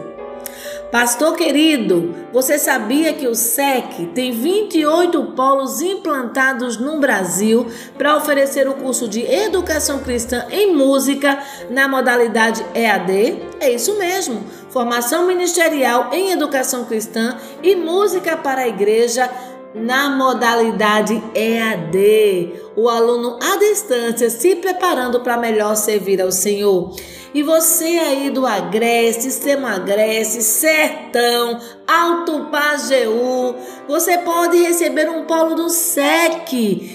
Pastor 0.91 1.35
querido, 1.35 2.15
você 2.33 2.57
sabia 2.57 3.13
que 3.13 3.27
o 3.27 3.35
SEC 3.35 4.09
tem 4.15 4.31
28 4.31 5.23
polos 5.35 5.81
implantados 5.81 6.77
no 6.77 6.99
Brasil 6.99 7.67
para 7.95 8.17
oferecer 8.17 8.67
o 8.67 8.73
curso 8.73 9.07
de 9.07 9.21
Educação 9.21 9.99
Cristã 9.99 10.47
em 10.49 10.75
Música 10.75 11.37
na 11.69 11.87
modalidade 11.87 12.65
EAD? 12.73 13.39
É 13.59 13.71
isso 13.71 13.99
mesmo, 13.99 14.43
formação 14.71 15.27
ministerial 15.27 16.09
em 16.11 16.31
Educação 16.31 16.85
Cristã 16.85 17.37
e 17.61 17.75
Música 17.75 18.35
para 18.35 18.61
a 18.61 18.67
Igreja 18.67 19.29
na 19.73 20.09
modalidade 20.09 21.21
EAD, 21.35 22.53
o 22.75 22.89
aluno 22.89 23.37
à 23.41 23.57
distância 23.57 24.29
se 24.29 24.55
preparando 24.55 25.19
para 25.19 25.37
melhor 25.37 25.75
servir 25.75 26.21
ao 26.21 26.31
Senhor. 26.31 26.95
E 27.31 27.43
você 27.43 27.85
aí 27.85 28.31
do 28.31 28.43
Agreste, 28.47 29.27
Extremo 29.27 29.67
Agreste, 29.67 30.41
Sertão, 30.41 31.59
Alto 31.87 32.45
Pajeú, 32.45 33.55
você 33.87 34.17
pode 34.17 34.57
receber 34.57 35.07
um 35.07 35.25
polo 35.25 35.53
do 35.53 35.69
SEC 35.69 36.51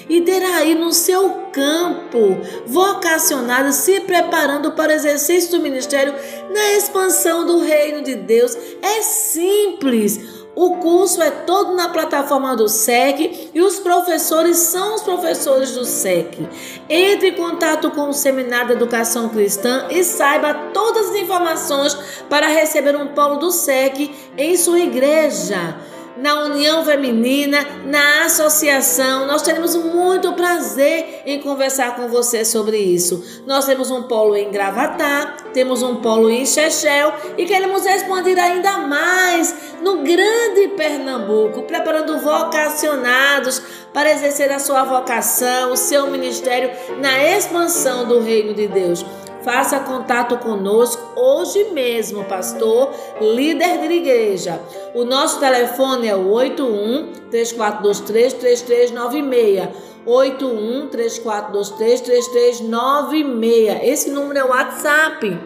e 0.09 0.21
ter 0.23 0.43
aí 0.43 0.75
no 0.75 0.93
seu 0.93 1.45
campo 1.53 2.37
vocacionado 2.67 3.73
se 3.73 4.01
preparando 4.01 4.73
para 4.73 4.91
o 4.91 4.97
exercício 4.97 5.53
do 5.53 5.63
ministério 5.63 6.13
na 6.53 6.73
expansão 6.73 7.47
do 7.47 7.61
reino 7.61 8.03
de 8.03 8.17
Deus. 8.17 8.59
É 8.83 9.03
simples 9.03 10.34
o 10.55 10.77
curso 10.77 11.21
é 11.21 11.31
todo 11.31 11.75
na 11.75 11.88
plataforma 11.88 12.55
do 12.57 12.69
SEC 12.69 13.51
e 13.53 13.61
os 13.61 13.79
professores 13.81 14.57
são 14.59 14.95
os 14.95 15.03
professores 15.03 15.73
do 15.73 15.85
SEC. 15.85 16.49
Entre 16.88 17.29
em 17.29 17.35
contato 17.35 17.90
com 17.90 18.09
o 18.09 18.14
Seminário 18.14 18.69
de 18.69 18.73
Educação 18.75 19.29
Cristã 19.29 19.88
e 19.90 20.05
saiba 20.05 20.55
todas 20.73 21.11
as 21.11 21.17
informações 21.17 21.95
para 22.29 22.47
receber 22.47 22.97
um 22.97 23.09
polo 23.09 23.37
do 23.37 23.51
SEC 23.51 24.14
em 24.37 24.57
sua 24.57 24.81
igreja 24.81 25.77
na 26.16 26.44
União 26.44 26.85
Feminina, 26.85 27.66
na 27.85 28.24
associação. 28.24 29.27
Nós 29.27 29.42
teremos 29.42 29.74
muito 29.77 30.33
prazer 30.33 31.22
em 31.27 31.40
conversar 31.40 31.96
com 31.96 32.09
você 32.09 32.44
sobre 32.44 32.79
isso. 32.79 33.42
Nós 33.46 33.64
temos 33.64 33.90
um 33.90 34.05
polo 34.05 34.37
em 34.37 34.50
Gravatá, 34.50 35.37
temos 35.53 35.83
um 35.83 35.96
polo 35.96 36.31
em 36.31 36.46
Chechel 36.46 37.12
e 37.37 37.46
queremos 37.46 37.85
expandir 37.87 38.38
ainda 38.38 38.79
mais 38.79 39.55
no 39.83 39.98
grande 39.98 40.68
Pernambuco, 40.77 41.62
preparando 41.62 42.18
vocacionados 42.18 43.62
para 43.92 44.11
exercer 44.11 44.50
a 44.50 44.59
sua 44.59 44.85
vocação, 44.85 45.72
o 45.72 45.77
seu 45.77 46.11
ministério 46.11 46.70
na 47.00 47.22
expansão 47.22 48.07
do 48.07 48.20
reino 48.20 48.55
de 48.55 48.66
Deus. 48.66 49.05
Faça 49.44 49.80
contato 49.80 50.38
conosco 50.38 51.20
hoje 51.20 51.64
mesmo, 51.72 52.24
pastor, 52.24 52.90
líder 53.20 53.87
de 53.87 53.92
igreja. 53.92 54.59
O 54.94 55.04
nosso 55.04 55.38
telefone 55.38 56.09
é 56.09 56.16
o 56.16 56.30
81 56.30 57.12
3423 57.30 58.33
3396. 58.33 59.68
81 60.07 60.88
3423 60.88 62.00
3396. 62.00 63.80
Esse 63.83 64.11
número 64.11 64.38
é 64.38 64.44
o 64.44 64.48
WhatsApp. 64.48 65.38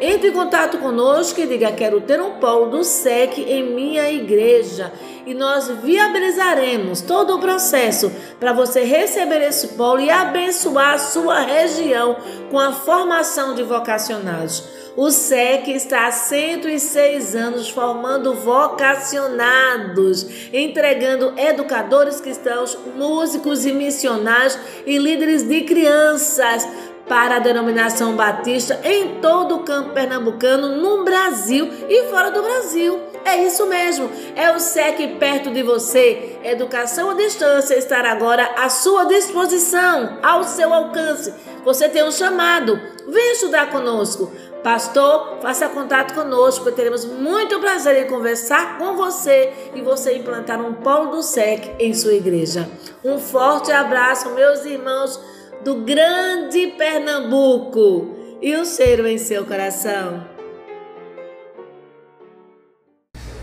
Entre 0.00 0.28
em 0.28 0.32
contato 0.32 0.78
conosco 0.78 1.40
e 1.40 1.46
diga: 1.46 1.70
Quero 1.72 2.00
ter 2.00 2.20
um 2.20 2.32
polo 2.32 2.70
do 2.70 2.82
SEC 2.82 3.38
em 3.38 3.74
minha 3.74 4.10
igreja. 4.10 4.92
E 5.26 5.32
nós 5.32 5.68
viabilizaremos 5.68 7.00
todo 7.00 7.36
o 7.36 7.40
processo 7.40 8.12
para 8.38 8.52
você 8.52 8.84
receber 8.84 9.40
esse 9.40 9.68
polo 9.68 10.00
e 10.00 10.10
abençoar 10.10 10.94
a 10.94 10.98
sua 10.98 11.40
região 11.40 12.16
com 12.50 12.58
a 12.58 12.72
formação 12.72 13.54
de 13.54 13.62
vocacionados. 13.62 14.64
O 14.96 15.10
SEC 15.10 15.68
está 15.68 16.06
há 16.06 16.12
106 16.12 17.34
anos 17.34 17.68
formando 17.68 18.34
vocacionados, 18.34 20.26
entregando 20.52 21.32
educadores 21.36 22.20
cristãos, 22.20 22.78
músicos 22.94 23.64
e 23.66 23.72
missionários 23.72 24.58
e 24.86 24.98
líderes 24.98 25.42
de 25.42 25.62
crianças 25.62 26.68
para 27.08 27.36
a 27.36 27.38
denominação 27.38 28.16
batista 28.16 28.80
em 28.82 29.20
todo 29.20 29.56
o 29.56 29.62
campo 29.62 29.90
pernambucano, 29.90 30.76
no 30.76 31.04
Brasil 31.04 31.68
e 31.88 32.04
fora 32.10 32.30
do 32.30 32.42
Brasil. 32.42 33.00
É 33.24 33.42
isso 33.46 33.66
mesmo, 33.66 34.10
é 34.36 34.52
o 34.52 34.60
SEC 34.60 35.16
perto 35.18 35.50
de 35.50 35.62
você. 35.62 36.38
Educação 36.44 37.10
à 37.10 37.14
distância 37.14 37.74
estará 37.74 38.12
agora 38.12 38.44
à 38.56 38.68
sua 38.68 39.04
disposição, 39.04 40.18
ao 40.22 40.44
seu 40.44 40.72
alcance. 40.72 41.32
Você 41.64 41.88
tem 41.88 42.04
um 42.04 42.12
chamado, 42.12 42.78
vem 43.08 43.32
estudar 43.32 43.70
conosco. 43.70 44.30
Pastor, 44.62 45.38
faça 45.42 45.68
contato 45.68 46.14
conosco, 46.14 46.72
teremos 46.72 47.04
muito 47.04 47.60
prazer 47.60 48.04
em 48.04 48.08
conversar 48.08 48.78
com 48.78 48.96
você 48.96 49.52
e 49.74 49.82
você 49.82 50.16
implantar 50.16 50.58
um 50.60 50.72
polo 50.74 51.10
do 51.10 51.22
SEC 51.22 51.74
em 51.78 51.92
sua 51.92 52.14
igreja. 52.14 52.68
Um 53.04 53.18
forte 53.18 53.70
abraço, 53.70 54.30
meus 54.30 54.64
irmãos 54.64 55.20
do 55.62 55.82
grande 55.84 56.68
Pernambuco 56.78 58.16
e 58.40 58.56
o 58.56 58.64
cheiro 58.64 59.06
em 59.06 59.18
seu 59.18 59.46
coração. 59.46 60.26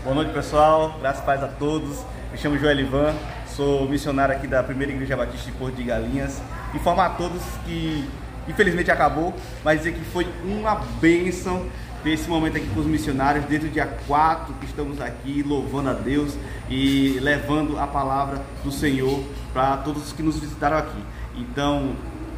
Boa 0.02 0.14
noite, 0.14 0.32
pessoal. 0.32 0.96
Graças 1.00 1.24
paz 1.24 1.42
a 1.42 1.48
todos. 1.48 2.04
Me 2.30 2.38
chamo 2.38 2.58
Joel 2.58 2.80
Ivan, 2.80 3.14
sou 3.46 3.88
missionário 3.88 4.34
aqui 4.34 4.46
da 4.46 4.62
Primeira 4.62 4.92
Igreja 4.92 5.16
Batista 5.16 5.50
de 5.50 5.56
Porto 5.56 5.76
de 5.76 5.84
Galinhas. 5.84 6.42
Informar 6.74 7.06
a 7.06 7.10
todos 7.10 7.42
que 7.64 8.08
infelizmente 8.48 8.90
acabou, 8.90 9.32
mas 9.62 9.78
dizer 9.78 9.92
que 9.92 10.04
foi 10.06 10.26
uma 10.44 10.74
bênção 11.00 11.66
ter 12.02 12.10
esse 12.10 12.28
momento 12.28 12.56
aqui 12.56 12.66
com 12.74 12.80
os 12.80 12.86
missionários, 12.86 13.44
desde 13.44 13.68
o 13.68 13.70
dia 13.70 13.86
4 14.06 14.54
que 14.54 14.66
estamos 14.66 15.00
aqui 15.00 15.42
louvando 15.42 15.90
a 15.90 15.92
Deus 15.92 16.36
e 16.68 17.18
levando 17.20 17.78
a 17.78 17.86
palavra 17.86 18.42
do 18.64 18.72
Senhor 18.72 19.22
para 19.52 19.76
todos 19.78 20.06
os 20.06 20.12
que 20.12 20.22
nos 20.22 20.38
visitaram 20.38 20.78
aqui. 20.78 20.98
Então, 21.36 21.94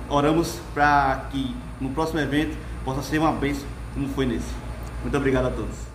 oramos 0.09 0.59
para 0.73 1.29
que 1.31 1.55
no 1.81 1.91
próximo 1.91 2.21
evento 2.21 2.57
possa 2.85 3.03
ser 3.03 3.19
uma 3.19 3.33
bênção 3.33 3.67
como 3.95 4.09
foi 4.09 4.27
nesse. 4.27 4.53
Muito 5.03 5.17
obrigado 5.17 5.47
a 5.47 5.51
todos. 5.51 5.95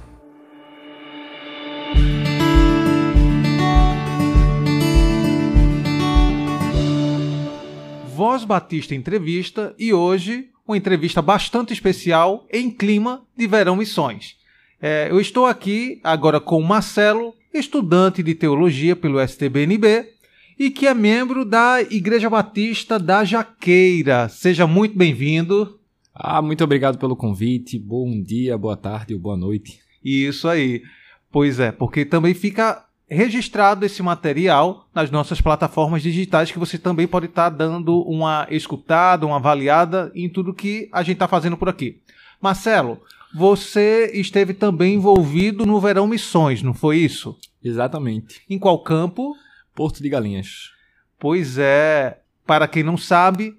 Voz 8.16 8.44
Batista 8.44 8.94
Entrevista 8.94 9.74
e 9.80 9.94
hoje 9.94 10.50
uma 10.68 10.78
entrevista 10.78 11.22
bastante 11.22 11.74
especial 11.74 12.46
em 12.52 12.70
clima 12.70 13.24
de 13.36 13.48
Verão 13.48 13.76
Missões. 13.76 14.36
É, 14.82 15.08
eu 15.10 15.20
estou 15.20 15.46
aqui 15.46 16.00
agora 16.04 16.40
com 16.40 16.62
Marcelo, 16.62 17.34
estudante 17.54 18.22
de 18.22 18.36
teologia 18.36 18.96
pelo 18.96 19.20
STBNB 19.20 20.19
e 20.60 20.70
que 20.70 20.86
é 20.86 20.94
membro 20.94 21.46
da 21.46 21.82
Igreja 21.82 22.30
Batista 22.30 23.00
da 23.00 23.24
Jaqueira. 23.24 24.28
Seja 24.28 24.68
muito 24.68 24.98
bem-vindo. 24.98 25.80
Ah, 26.14 26.42
muito 26.42 26.62
obrigado 26.66 26.98
pelo 26.98 27.16
convite. 27.16 27.80
Bom 27.80 28.22
dia, 28.22 28.58
boa 28.58 28.76
tarde 28.76 29.14
ou 29.14 29.20
boa 29.22 29.38
noite. 29.38 29.80
Isso 30.04 30.50
aí. 30.50 30.84
Pois 31.32 31.62
é, 31.62 31.72
porque 31.72 32.04
também 32.04 32.34
fica 32.34 32.84
registrado 33.08 33.86
esse 33.86 34.04
material 34.04 34.86
nas 34.94 35.10
nossas 35.10 35.40
plataformas 35.40 36.04
digitais 36.04 36.52
que 36.52 36.60
você 36.60 36.78
também 36.78 37.08
pode 37.08 37.28
estar 37.28 37.50
tá 37.50 37.58
dando 37.58 38.02
uma 38.02 38.46
escutada, 38.52 39.26
uma 39.26 39.38
avaliada 39.38 40.12
em 40.14 40.28
tudo 40.28 40.54
que 40.54 40.90
a 40.92 41.02
gente 41.02 41.14
está 41.14 41.28
fazendo 41.28 41.56
por 41.56 41.70
aqui. 41.70 42.02
Marcelo, 42.42 43.00
você 43.34 44.12
esteve 44.14 44.54
também 44.54 44.96
envolvido 44.96 45.66
no 45.66 45.80
Verão 45.80 46.06
Missões, 46.06 46.62
não 46.62 46.74
foi 46.74 46.98
isso? 46.98 47.38
Exatamente. 47.64 48.42
Em 48.50 48.60
qual 48.60 48.78
campo? 48.80 49.34
Porto 49.80 50.04
de 50.04 50.10
Galinhas. 50.10 50.72
Pois 51.18 51.58
é, 51.58 52.20
para 52.46 52.68
quem 52.68 52.84
não 52.84 52.98
sabe, 52.98 53.56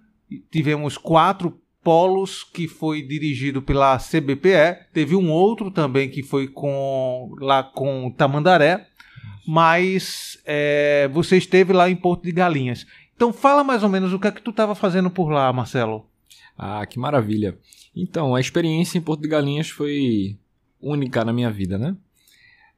tivemos 0.52 0.98
quatro 0.98 1.58
polos 1.82 2.44
que 2.44 2.68
foi 2.68 3.00
dirigido 3.00 3.62
pela 3.62 3.96
CBPE, 3.96 4.90
teve 4.92 5.16
um 5.16 5.30
outro 5.30 5.70
também 5.70 6.10
que 6.10 6.22
foi 6.22 6.46
com 6.46 7.34
lá 7.40 7.62
com 7.62 8.10
Tamandaré 8.10 8.86
mas 9.48 10.38
é, 10.44 11.08
você 11.08 11.38
esteve 11.38 11.72
lá 11.72 11.88
em 11.88 11.96
Porto 11.96 12.24
de 12.24 12.32
Galinhas. 12.32 12.86
Então 13.16 13.32
fala 13.32 13.64
mais 13.64 13.82
ou 13.82 13.88
menos 13.88 14.12
o 14.12 14.18
que 14.18 14.28
é 14.28 14.30
que 14.30 14.42
tu 14.42 14.50
estava 14.50 14.74
fazendo 14.74 15.10
por 15.10 15.30
lá, 15.30 15.50
Marcelo. 15.54 16.06
Ah, 16.56 16.84
que 16.84 16.98
maravilha. 16.98 17.58
Então, 17.96 18.34
a 18.34 18.40
experiência 18.40 18.98
em 18.98 19.00
Porto 19.00 19.22
de 19.22 19.28
Galinhas 19.28 19.70
foi 19.70 20.38
única 20.80 21.24
na 21.24 21.32
minha 21.32 21.50
vida, 21.50 21.78
né? 21.78 21.96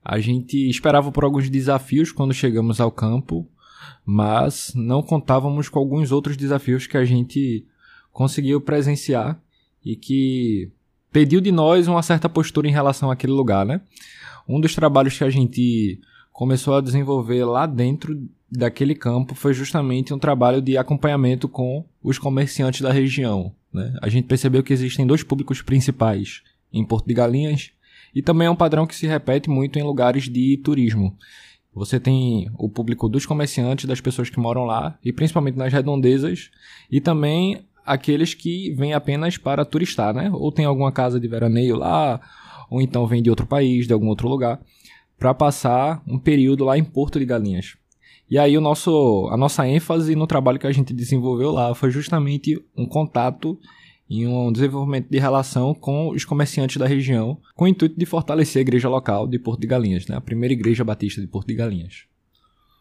A 0.05 0.19
gente 0.19 0.69
esperava 0.69 1.13
por 1.13 1.25
alguns 1.25 1.49
desafios 1.49 2.11
quando 2.11 2.35
chegamos 2.35 2.81
ao 2.81 2.91
campo, 2.91 3.47
mas 4.05 4.73
não 4.75 5.03
contávamos 5.03 5.69
com 5.69 5.79
alguns 5.79 6.11
outros 6.11 6.37
desafios 6.37 6.87
que 6.87 6.97
a 6.97 7.05
gente 7.05 7.65
conseguiu 8.13 8.61
presenciar 8.61 9.41
e 9.85 9.97
que 9.97 10.71
pediu 11.13 11.41
de 11.41 11.53
nós 11.53 11.87
uma 11.87 12.03
certa 12.03 12.29
postura 12.29 12.69
em 12.69 12.73
relação 12.73 13.11
àquele 13.11 13.33
lugar, 13.33 13.65
né? 13.65 13.81
Um 14.49 14.61
dos 14.61 14.75
trabalhos 14.75 15.17
que 15.17 15.25
a 15.25 15.31
gente 15.31 16.01
começou 16.33 16.77
a 16.77 16.81
desenvolver 16.81 17.45
lá 17.45 17.67
dentro 17.67 18.29
daquele 18.51 18.95
campo 18.95 19.35
foi 19.35 19.55
justamente 19.55 20.13
um 20.13 20.19
trabalho 20.19 20.61
de 20.61 20.77
acompanhamento 20.77 21.49
com 21.49 21.85
os 22.03 22.19
comerciantes 22.19 22.81
da 22.81 22.93
região. 22.93 23.55
Né? 23.73 23.97
A 24.03 24.09
gente 24.09 24.27
percebeu 24.27 24.63
que 24.63 24.73
existem 24.73 25.07
dois 25.07 25.23
públicos 25.23 25.63
principais 25.63 26.43
em 26.73 26.85
Porto 26.85 27.07
de 27.07 27.15
Galinhas 27.15 27.71
e 28.15 28.23
também 28.23 28.47
é 28.47 28.51
um 28.51 28.57
padrão 28.57 28.87
que 28.87 28.95
se 28.95 29.07
repete 29.07 29.49
muito 29.49 29.79
em 29.79 29.83
lugares 29.83 30.25
de 30.25 30.57
turismo. 30.59 31.17
Você 31.75 31.99
tem 31.99 32.51
o 32.59 32.69
público 32.69 33.09
dos 33.09 33.25
comerciantes, 33.25 33.87
das 33.87 34.01
pessoas 34.01 34.29
que 34.29 34.39
moram 34.39 34.65
lá, 34.65 34.99
e 35.03 35.13
principalmente 35.13 35.57
nas 35.57 35.73
redondezas, 35.73 36.51
e 36.91 37.01
também 37.01 37.65
aqueles 37.85 38.35
que 38.35 38.73
vêm 38.73 38.93
apenas 38.93 39.39
para 39.39 39.65
turistar, 39.65 40.15
né? 40.15 40.31
Ou 40.33 40.53
tem 40.53 40.65
alguma 40.65 40.93
casa 40.93 41.19
de 41.19 41.27
veraneio 41.27 41.77
lá, 41.77 42.21
ou 42.71 42.81
então 42.81 43.07
vem 43.07 43.23
de 43.23 43.31
outro 43.31 43.47
país, 43.47 43.87
de 43.87 43.93
algum 43.93 44.09
outro 44.09 44.29
lugar 44.29 44.61
para 45.23 45.33
passar 45.33 46.03
um 46.05 46.19
período 46.19 46.65
lá 46.65 46.77
em 46.77 46.83
Porto 46.83 47.17
de 47.21 47.25
Galinhas. 47.25 47.77
E 48.29 48.37
aí 48.37 48.59
o 48.59 48.61
nosso, 48.61 49.29
a 49.31 49.37
nossa 49.37 49.65
ênfase 49.69 50.17
no 50.17 50.27
trabalho 50.27 50.59
que 50.59 50.67
a 50.67 50.73
gente 50.73 50.93
desenvolveu 50.93 51.53
lá 51.53 51.77
foi 51.77 51.93
justamente 51.93 52.61
um 52.77 52.85
contato 52.85 53.57
e 54.13 54.27
um 54.27 54.53
desenvolvimento 54.53 55.09
de 55.09 55.19
relação 55.19 55.73
com 55.73 56.11
os 56.11 56.23
comerciantes 56.23 56.77
da 56.77 56.87
região, 56.87 57.39
com 57.55 57.65
o 57.65 57.69
intuito 57.69 57.99
de 57.99 58.05
fortalecer 58.05 58.61
a 58.61 58.61
igreja 58.61 58.87
local 58.87 59.27
de 59.27 59.39
Porto 59.39 59.61
de 59.61 59.67
Galinhas, 59.67 60.07
né? 60.07 60.15
a 60.15 60.21
primeira 60.21 60.53
igreja 60.53 60.85
batista 60.85 61.19
de 61.19 61.27
Porto 61.27 61.47
de 61.47 61.55
Galinhas. 61.55 62.05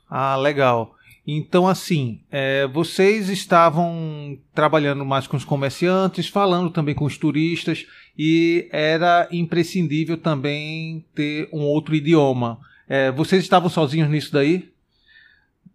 Ah, 0.10 0.36
legal. 0.36 0.94
Então, 1.26 1.70
assim, 1.70 2.20
é, 2.30 2.67
vocês 2.67 3.30
estavam 3.30 4.38
trabalhando 4.54 5.06
mais 5.06 5.26
com 5.26 5.38
os 5.38 5.46
comerciantes, 5.46 6.28
falando 6.28 6.70
também 6.70 6.94
com 6.94 7.06
os 7.06 7.17
turistas, 7.17 7.86
e 8.17 8.67
era 8.70 9.30
imprescindível 9.32 10.17
também 10.17 11.06
ter 11.15 11.48
um 11.54 11.62
outro 11.62 11.96
idioma. 11.96 12.60
É, 12.89 13.10
vocês 13.10 13.41
estavam 13.41 13.70
sozinhos 13.70 14.10
nisso 14.10 14.34
daí? 14.34 14.70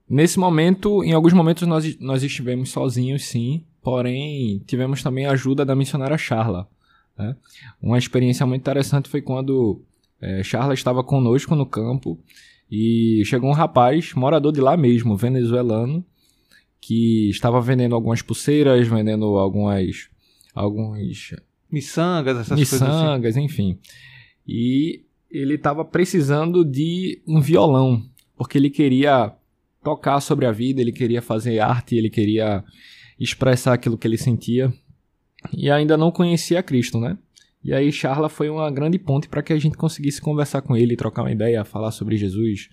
Nesse 0.07 0.39
momento, 0.39 1.03
em 1.03 1.15
alguns 1.15 1.33
momentos 1.33 1.67
nós, 1.67 1.99
nós 1.99 2.23
estivemos 2.23 2.69
sozinhos, 2.69 3.25
sim, 3.25 3.65
porém 3.87 4.59
tivemos 4.67 5.01
também 5.01 5.27
a 5.27 5.31
ajuda 5.31 5.65
da 5.65 5.77
missionária 5.77 6.19
Charla. 6.19 6.69
Né? 7.17 7.37
Uma 7.81 7.97
experiência 7.97 8.45
muito 8.45 8.63
interessante 8.63 9.09
foi 9.09 9.23
quando 9.23 9.81
é, 10.21 10.43
Charla 10.43 10.75
estava 10.75 11.05
conosco 11.05 11.55
no 11.55 11.65
campo 11.65 12.19
e 12.69 13.23
chegou 13.27 13.49
um 13.49 13.53
rapaz, 13.53 14.13
morador 14.13 14.51
de 14.51 14.61
lá 14.61 14.77
mesmo, 14.77 15.17
venezuelano, 15.17 16.05
que 16.81 17.31
estava 17.31 17.61
vendendo 17.61 17.95
algumas 17.95 18.23
pulseiras, 18.23 18.89
vendendo 18.89 19.25
algumas 19.39 20.09
alguns 20.53 21.33
miçangas, 21.71 22.39
essas 22.39 22.59
miçangas, 22.59 23.21
coisas 23.21 23.37
assim. 23.37 23.45
enfim. 23.45 23.79
E 24.45 25.05
ele 25.31 25.55
estava 25.55 25.85
precisando 25.85 26.65
de 26.65 27.23
um 27.25 27.41
violão, 27.41 28.03
porque 28.37 28.59
ele 28.59 28.69
queria 28.69 29.33
tocar 29.81 30.19
sobre 30.19 30.45
a 30.45 30.51
vida, 30.51 30.81
ele 30.81 30.91
queria 30.91 31.23
fazer 31.23 31.61
arte, 31.61 31.95
ele 31.95 32.11
queria 32.11 32.65
expressar 33.19 33.75
aquilo 33.75 33.99
que 33.99 34.07
ele 34.07 34.19
sentia. 34.19 34.73
E 35.53 35.71
ainda 35.71 35.97
não 35.97 36.11
conhecia 36.11 36.63
Cristo, 36.63 36.99
né? 36.99 37.17
E 37.63 37.73
aí 37.73 37.91
Charla 37.91 38.29
foi 38.29 38.49
uma 38.49 38.71
grande 38.71 38.99
ponte 38.99 39.29
para 39.29 39.43
que 39.43 39.53
a 39.53 39.59
gente 39.59 39.77
conseguisse 39.77 40.21
conversar 40.21 40.63
com 40.63 40.77
ele, 40.77 40.97
trocar 40.97 41.23
uma 41.23 41.33
ideia, 41.33 41.65
falar 41.65 41.91
sobre 41.91 42.17
Jesus, 42.17 42.69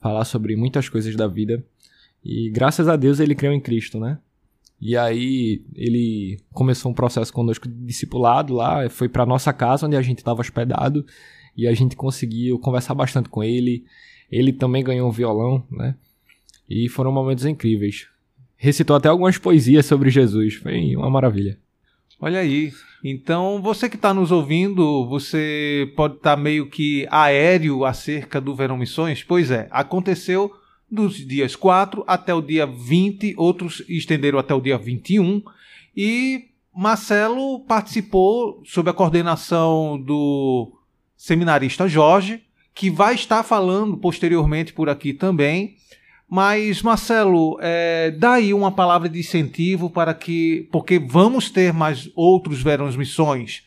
falar 0.00 0.24
sobre 0.24 0.54
muitas 0.54 0.88
coisas 0.88 1.16
da 1.16 1.26
vida. 1.26 1.64
E 2.24 2.50
graças 2.50 2.88
a 2.88 2.96
Deus 2.96 3.20
ele 3.20 3.34
creu 3.34 3.52
em 3.52 3.60
Cristo, 3.60 3.98
né? 3.98 4.18
E 4.80 4.96
aí 4.96 5.62
ele 5.74 6.38
começou 6.52 6.90
um 6.90 6.94
processo 6.94 7.32
conosco 7.32 7.66
de 7.66 7.74
discipulado 7.74 8.54
lá, 8.54 8.88
foi 8.90 9.08
para 9.08 9.26
nossa 9.26 9.52
casa 9.52 9.86
onde 9.86 9.96
a 9.96 10.02
gente 10.02 10.18
estava 10.18 10.40
hospedado 10.40 11.04
e 11.56 11.66
a 11.66 11.74
gente 11.74 11.96
conseguiu 11.96 12.58
conversar 12.58 12.94
bastante 12.94 13.28
com 13.28 13.42
ele. 13.42 13.84
Ele 14.30 14.52
também 14.52 14.84
ganhou 14.84 15.08
um 15.08 15.12
violão, 15.12 15.66
né? 15.70 15.96
E 16.68 16.88
foram 16.88 17.10
momentos 17.10 17.46
incríveis. 17.46 18.08
Recitou 18.58 18.96
até 18.96 19.08
algumas 19.08 19.38
poesias 19.38 19.86
sobre 19.86 20.10
Jesus, 20.10 20.56
foi 20.56 20.96
uma 20.96 21.08
maravilha. 21.08 21.56
Olha 22.20 22.40
aí. 22.40 22.72
Então, 23.04 23.62
você 23.62 23.88
que 23.88 23.94
está 23.94 24.12
nos 24.12 24.32
ouvindo, 24.32 25.06
você 25.08 25.92
pode 25.94 26.16
estar 26.16 26.34
tá 26.34 26.42
meio 26.42 26.68
que 26.68 27.06
aéreo 27.08 27.84
acerca 27.84 28.40
do 28.40 28.56
Verão 28.56 28.76
Missões? 28.76 29.22
Pois 29.22 29.52
é, 29.52 29.68
aconteceu 29.70 30.52
dos 30.90 31.14
dias 31.16 31.54
4 31.54 32.02
até 32.06 32.34
o 32.34 32.42
dia 32.42 32.66
20, 32.66 33.34
outros 33.36 33.84
estenderam 33.88 34.38
até 34.38 34.52
o 34.52 34.60
dia 34.60 34.76
21, 34.76 35.40
e 35.96 36.46
Marcelo 36.74 37.60
participou 37.60 38.62
sob 38.64 38.90
a 38.90 38.92
coordenação 38.92 40.00
do 40.00 40.72
seminarista 41.16 41.88
Jorge, 41.88 42.42
que 42.74 42.90
vai 42.90 43.14
estar 43.14 43.42
falando 43.42 43.96
posteriormente 43.96 44.72
por 44.72 44.88
aqui 44.88 45.12
também. 45.12 45.76
Mas, 46.30 46.82
Marcelo, 46.82 47.58
é, 47.60 48.10
dá 48.10 48.32
aí 48.34 48.52
uma 48.52 48.70
palavra 48.70 49.08
de 49.08 49.18
incentivo 49.18 49.88
para 49.88 50.12
que. 50.12 50.68
Porque 50.70 50.98
vamos 50.98 51.50
ter 51.50 51.72
mais 51.72 52.10
outros 52.14 52.62
verões 52.62 52.96
missões. 52.96 53.62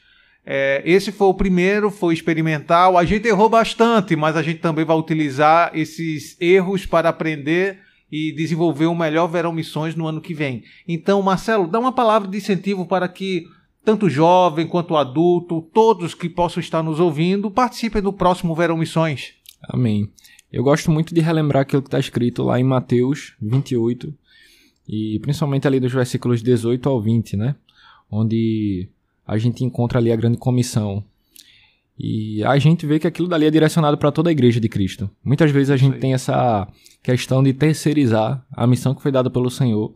É, 0.46 0.82
esse 0.86 1.12
foi 1.12 1.28
o 1.28 1.34
primeiro, 1.34 1.90
foi 1.90 2.14
experimental. 2.14 2.98
A 2.98 3.06
gente 3.06 3.28
errou 3.28 3.50
bastante, 3.50 4.16
mas 4.16 4.36
a 4.36 4.44
gente 4.44 4.60
também 4.60 4.86
vai 4.86 4.96
utilizar 4.96 5.72
esses 5.74 6.40
erros 6.40 6.86
para 6.86 7.10
aprender 7.10 7.80
e 8.12 8.32
desenvolver 8.34 8.88
um 8.88 8.96
melhor 8.96 9.28
Verão 9.28 9.54
Missões 9.54 9.96
no 9.96 10.06
ano 10.06 10.22
que 10.22 10.34
vem. 10.34 10.64
Então, 10.88 11.22
Marcelo, 11.22 11.68
dá 11.68 11.80
uma 11.80 11.92
palavra 11.92 12.28
de 12.28 12.38
incentivo 12.38 12.86
para 12.86 13.08
que 13.08 13.46
tanto 13.84 14.10
jovem 14.10 14.68
quanto 14.68 14.96
adulto, 14.96 15.62
todos 15.74 16.14
que 16.14 16.30
possam 16.30 16.60
estar 16.60 16.84
nos 16.84 17.00
ouvindo, 17.00 17.50
participem 17.50 18.02
do 18.02 18.14
próximo 18.14 18.54
Verão 18.54 18.78
Missões. 18.78 19.34
Amém. 19.70 20.10
Eu 20.52 20.64
gosto 20.64 20.92
muito 20.92 21.16
de 21.16 21.22
relembrar 21.22 21.62
aquilo 21.62 21.82
que 21.82 21.88
está 21.88 22.00
escrito 22.00 22.44
lá 22.44 22.60
em 22.60 22.64
Mateus 22.64 23.34
28, 23.42 24.14
e 24.88 25.20
principalmente 25.20 25.66
ali 25.68 25.80
dos 25.80 25.94
versículos 25.94 26.44
18 26.44 26.90
ao 26.90 27.02
20, 27.02 27.38
né? 27.38 27.56
Onde 28.10 28.90
a 29.26 29.38
gente 29.38 29.64
encontra 29.64 30.00
ali 30.00 30.12
a 30.12 30.16
grande 30.16 30.38
comissão. 30.38 31.04
E 31.98 32.44
a 32.44 32.58
gente 32.58 32.86
vê 32.86 33.00
que 33.00 33.08
aquilo 33.08 33.28
dali 33.28 33.46
é 33.46 33.52
direcionado 33.52 33.98
para 33.98 34.12
toda 34.12 34.30
a 34.30 34.32
igreja 34.32 34.60
de 34.60 34.68
Cristo. 34.68 35.10
Muitas 35.24 35.52
vezes 35.52 35.70
a 35.70 35.78
gente 35.78 36.00
tem 36.00 36.14
essa 36.14 36.68
questão 37.02 37.42
de 37.42 37.54
terceirizar 37.54 38.46
a 38.52 38.68
missão 38.68 38.94
que 38.94 39.02
foi 39.02 39.12
dada 39.12 39.30
pelo 39.30 39.50
Senhor 39.50 39.94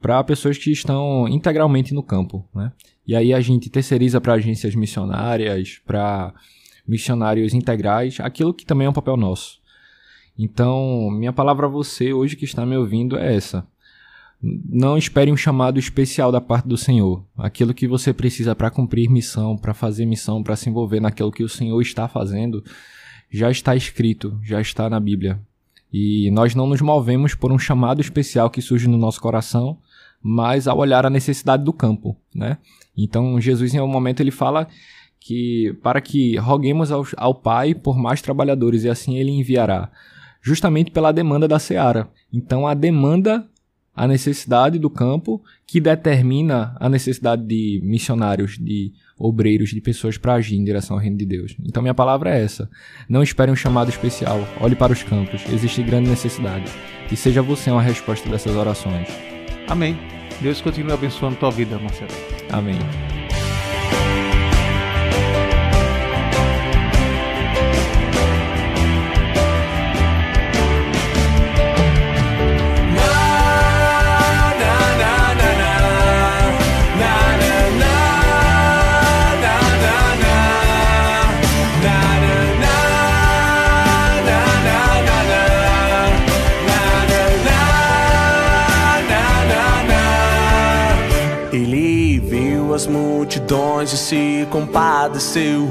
para 0.00 0.22
pessoas 0.24 0.58
que 0.58 0.70
estão 0.70 1.26
integralmente 1.28 1.94
no 1.94 2.02
campo, 2.02 2.46
né? 2.54 2.72
E 3.06 3.14
aí 3.14 3.32
a 3.32 3.40
gente 3.40 3.70
terceiriza 3.70 4.20
para 4.20 4.34
agências 4.34 4.74
missionárias, 4.74 5.80
para 5.86 6.34
missionários 6.86 7.54
integrais, 7.54 8.18
aquilo 8.20 8.52
que 8.52 8.66
também 8.66 8.86
é 8.86 8.90
um 8.90 8.94
papel 8.94 9.16
nosso. 9.16 9.63
Então, 10.38 11.10
minha 11.10 11.32
palavra 11.32 11.66
a 11.66 11.70
você 11.70 12.12
hoje 12.12 12.36
que 12.36 12.44
está 12.44 12.66
me 12.66 12.76
ouvindo 12.76 13.16
é 13.16 13.34
essa. 13.34 13.66
Não 14.42 14.98
espere 14.98 15.32
um 15.32 15.36
chamado 15.36 15.78
especial 15.78 16.30
da 16.30 16.40
parte 16.40 16.68
do 16.68 16.76
Senhor. 16.76 17.24
Aquilo 17.38 17.72
que 17.72 17.88
você 17.88 18.12
precisa 18.12 18.54
para 18.54 18.70
cumprir 18.70 19.08
missão, 19.08 19.56
para 19.56 19.72
fazer 19.72 20.04
missão, 20.04 20.42
para 20.42 20.56
se 20.56 20.68
envolver 20.68 21.00
naquilo 21.00 21.32
que 21.32 21.44
o 21.44 21.48
Senhor 21.48 21.80
está 21.80 22.08
fazendo, 22.08 22.62
já 23.30 23.50
está 23.50 23.74
escrito, 23.74 24.38
já 24.42 24.60
está 24.60 24.90
na 24.90 25.00
Bíblia. 25.00 25.40
E 25.92 26.30
nós 26.32 26.54
não 26.54 26.66
nos 26.66 26.80
movemos 26.80 27.34
por 27.34 27.52
um 27.52 27.58
chamado 27.58 28.00
especial 28.00 28.50
que 28.50 28.60
surge 28.60 28.88
no 28.88 28.98
nosso 28.98 29.20
coração, 29.20 29.78
mas 30.20 30.66
ao 30.66 30.78
olhar 30.78 31.06
a 31.06 31.10
necessidade 31.10 31.62
do 31.62 31.72
campo, 31.72 32.16
né? 32.34 32.58
Então 32.96 33.40
Jesus 33.40 33.74
em 33.74 33.80
um 33.80 33.86
momento 33.86 34.20
ele 34.20 34.30
fala 34.30 34.66
que 35.20 35.76
para 35.82 36.00
que 36.00 36.36
roguemos 36.36 36.90
ao, 36.90 37.06
ao 37.16 37.34
Pai 37.34 37.74
por 37.74 37.96
mais 37.96 38.20
trabalhadores 38.20 38.84
e 38.84 38.88
assim 38.88 39.18
ele 39.18 39.30
enviará, 39.30 39.90
justamente 40.44 40.90
pela 40.90 41.10
demanda 41.10 41.48
da 41.48 41.58
seara. 41.58 42.08
Então 42.30 42.66
a 42.66 42.74
demanda 42.74 43.48
a 43.96 44.08
necessidade 44.08 44.78
do 44.78 44.90
campo 44.90 45.40
que 45.66 45.80
determina 45.80 46.76
a 46.80 46.88
necessidade 46.88 47.46
de 47.46 47.80
missionários, 47.84 48.58
de 48.58 48.92
obreiros, 49.16 49.70
de 49.70 49.80
pessoas 49.80 50.18
para 50.18 50.34
agir 50.34 50.56
em 50.56 50.64
direção 50.64 50.96
ao 50.96 51.02
reino 51.02 51.16
de 51.16 51.24
Deus. 51.24 51.56
Então 51.64 51.80
minha 51.80 51.94
palavra 51.94 52.34
é 52.34 52.42
essa. 52.42 52.68
Não 53.08 53.22
espere 53.22 53.52
um 53.52 53.56
chamado 53.56 53.88
especial. 53.88 54.40
Olhe 54.60 54.74
para 54.74 54.92
os 54.92 55.02
campos. 55.02 55.42
Existe 55.48 55.82
grande 55.82 56.10
necessidade. 56.10 56.70
E 57.10 57.16
seja 57.16 57.40
você 57.40 57.70
uma 57.70 57.82
resposta 57.82 58.28
dessas 58.28 58.54
orações. 58.56 59.08
Amém. 59.68 59.96
Deus 60.42 60.60
continue 60.60 60.92
abençoando 60.92 61.36
tua 61.36 61.52
vida, 61.52 61.78
Marcelo. 61.78 62.10
Amém. 62.50 62.78
Multidões 93.44 93.90
se 93.90 94.46
compadeceu, 94.50 95.68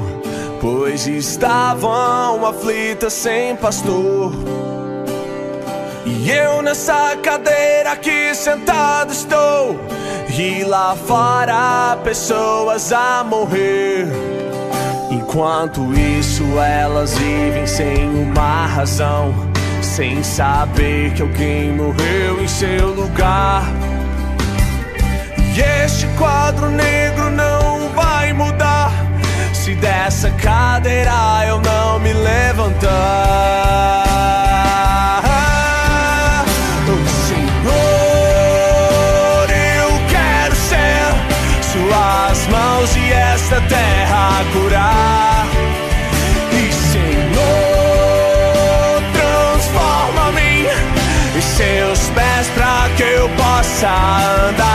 pois 0.60 1.06
estavam 1.06 2.46
aflitas 2.46 3.12
sem 3.12 3.56
pastor. 3.56 4.32
E 6.06 6.30
eu 6.30 6.62
nessa 6.62 7.16
cadeira 7.16 7.92
aqui 7.92 8.34
sentado 8.34 9.12
estou, 9.12 9.76
e 10.38 10.62
lá 10.64 10.94
fora 10.94 11.98
pessoas 12.04 12.92
a 12.92 13.24
morrer. 13.24 14.06
Enquanto 15.10 15.80
isso 15.94 16.44
elas 16.58 17.16
vivem 17.18 17.66
sem 17.66 18.08
uma 18.08 18.66
razão, 18.66 19.34
sem 19.82 20.22
saber 20.22 21.12
que 21.14 21.22
alguém 21.22 21.72
morreu 21.72 22.40
em 22.40 22.48
seu 22.48 22.90
lugar. 22.90 23.64
E 25.56 25.60
este 25.84 26.08
quadro 26.18 26.68
negro 26.68 27.30
se 29.64 29.74
dessa 29.76 30.30
cadeira 30.32 31.42
eu 31.48 31.58
não 31.58 31.98
me 31.98 32.12
levantar. 32.12 32.90
Senhor, 37.26 37.72
eu 39.80 39.88
quero 40.10 40.54
ser 40.54 41.14
suas 41.72 42.46
mãos 42.48 42.94
e 42.94 43.10
esta 43.10 43.58
terra 43.62 44.44
curar. 44.52 45.46
E 46.52 46.70
Senhor, 46.92 47.42
transforma-me 49.14 50.68
em 51.38 51.40
seus 51.40 52.10
pés 52.10 52.48
para 52.54 52.90
que 52.98 53.02
eu 53.02 53.30
possa 53.30 53.88
andar 54.46 54.73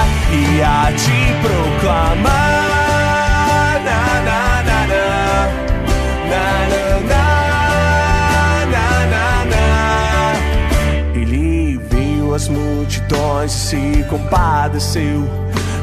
e 13.50 13.52
se 13.52 14.06
compadeceu, 14.08 15.28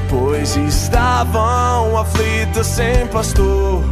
pois 0.08 0.56
estavam 0.56 1.98
aflitas 1.98 2.64
sem 2.64 3.06
pastor. 3.08 3.82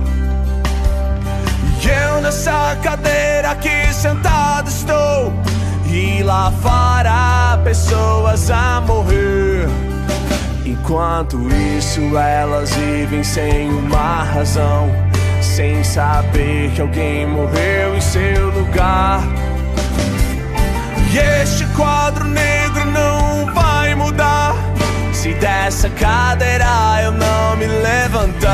E 1.83 1.89
eu 1.89 2.21
nessa 2.23 2.79
cadeira 2.83 3.51
aqui 3.51 3.93
sentado 3.93 4.69
estou, 4.69 5.33
e 5.87 6.23
lá 6.23 6.53
fora 6.63 7.59
pessoas 7.65 8.49
a 8.49 8.81
morrer. 8.81 9.67
Enquanto 10.65 11.37
isso, 11.77 12.01
elas 12.17 12.73
vivem 12.75 13.25
sem 13.25 13.71
uma 13.71 14.23
razão, 14.23 14.89
sem 15.43 15.83
saber 15.83 16.71
que 16.71 16.81
alguém 16.81 17.27
morreu 17.27 17.97
em 17.97 18.01
seu 18.01 18.51
lugar. 18.51 19.21
E 21.13 21.19
este 21.43 21.65
quadro 21.77 22.25
negro 22.25 22.64
dessa 25.75 25.91
cadeira 25.91 27.03
eu 27.03 27.11
não 27.11 27.57
me 27.57 27.67
levantar. 27.67 28.45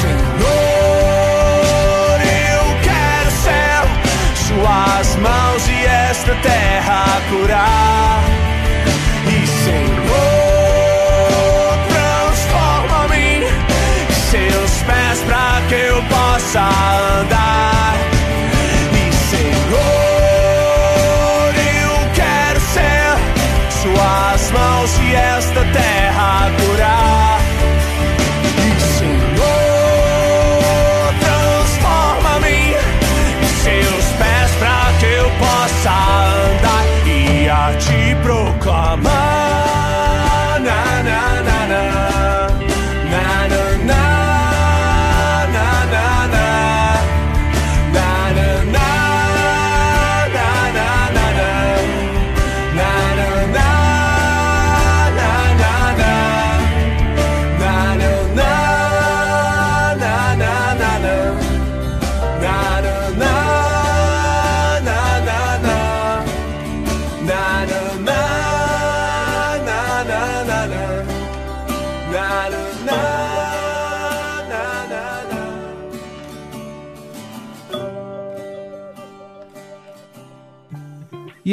Senhor, 0.00 0.50
eu 2.20 2.64
quero 2.82 3.30
ser 3.30 3.86
suas 4.48 5.16
mãos 5.16 5.68
e 5.68 5.86
esta 5.86 6.34
terra 6.42 7.04
curar. 7.30 8.24
E 9.28 9.46
Senhor, 9.46 10.58
transforma-me 11.92 13.46
seus 14.30 14.82
pés 14.82 15.20
para 15.26 15.62
que 15.68 15.74
eu 15.74 16.02
possa 16.08 16.60
andar. 17.20 17.39
Terra 25.72 26.39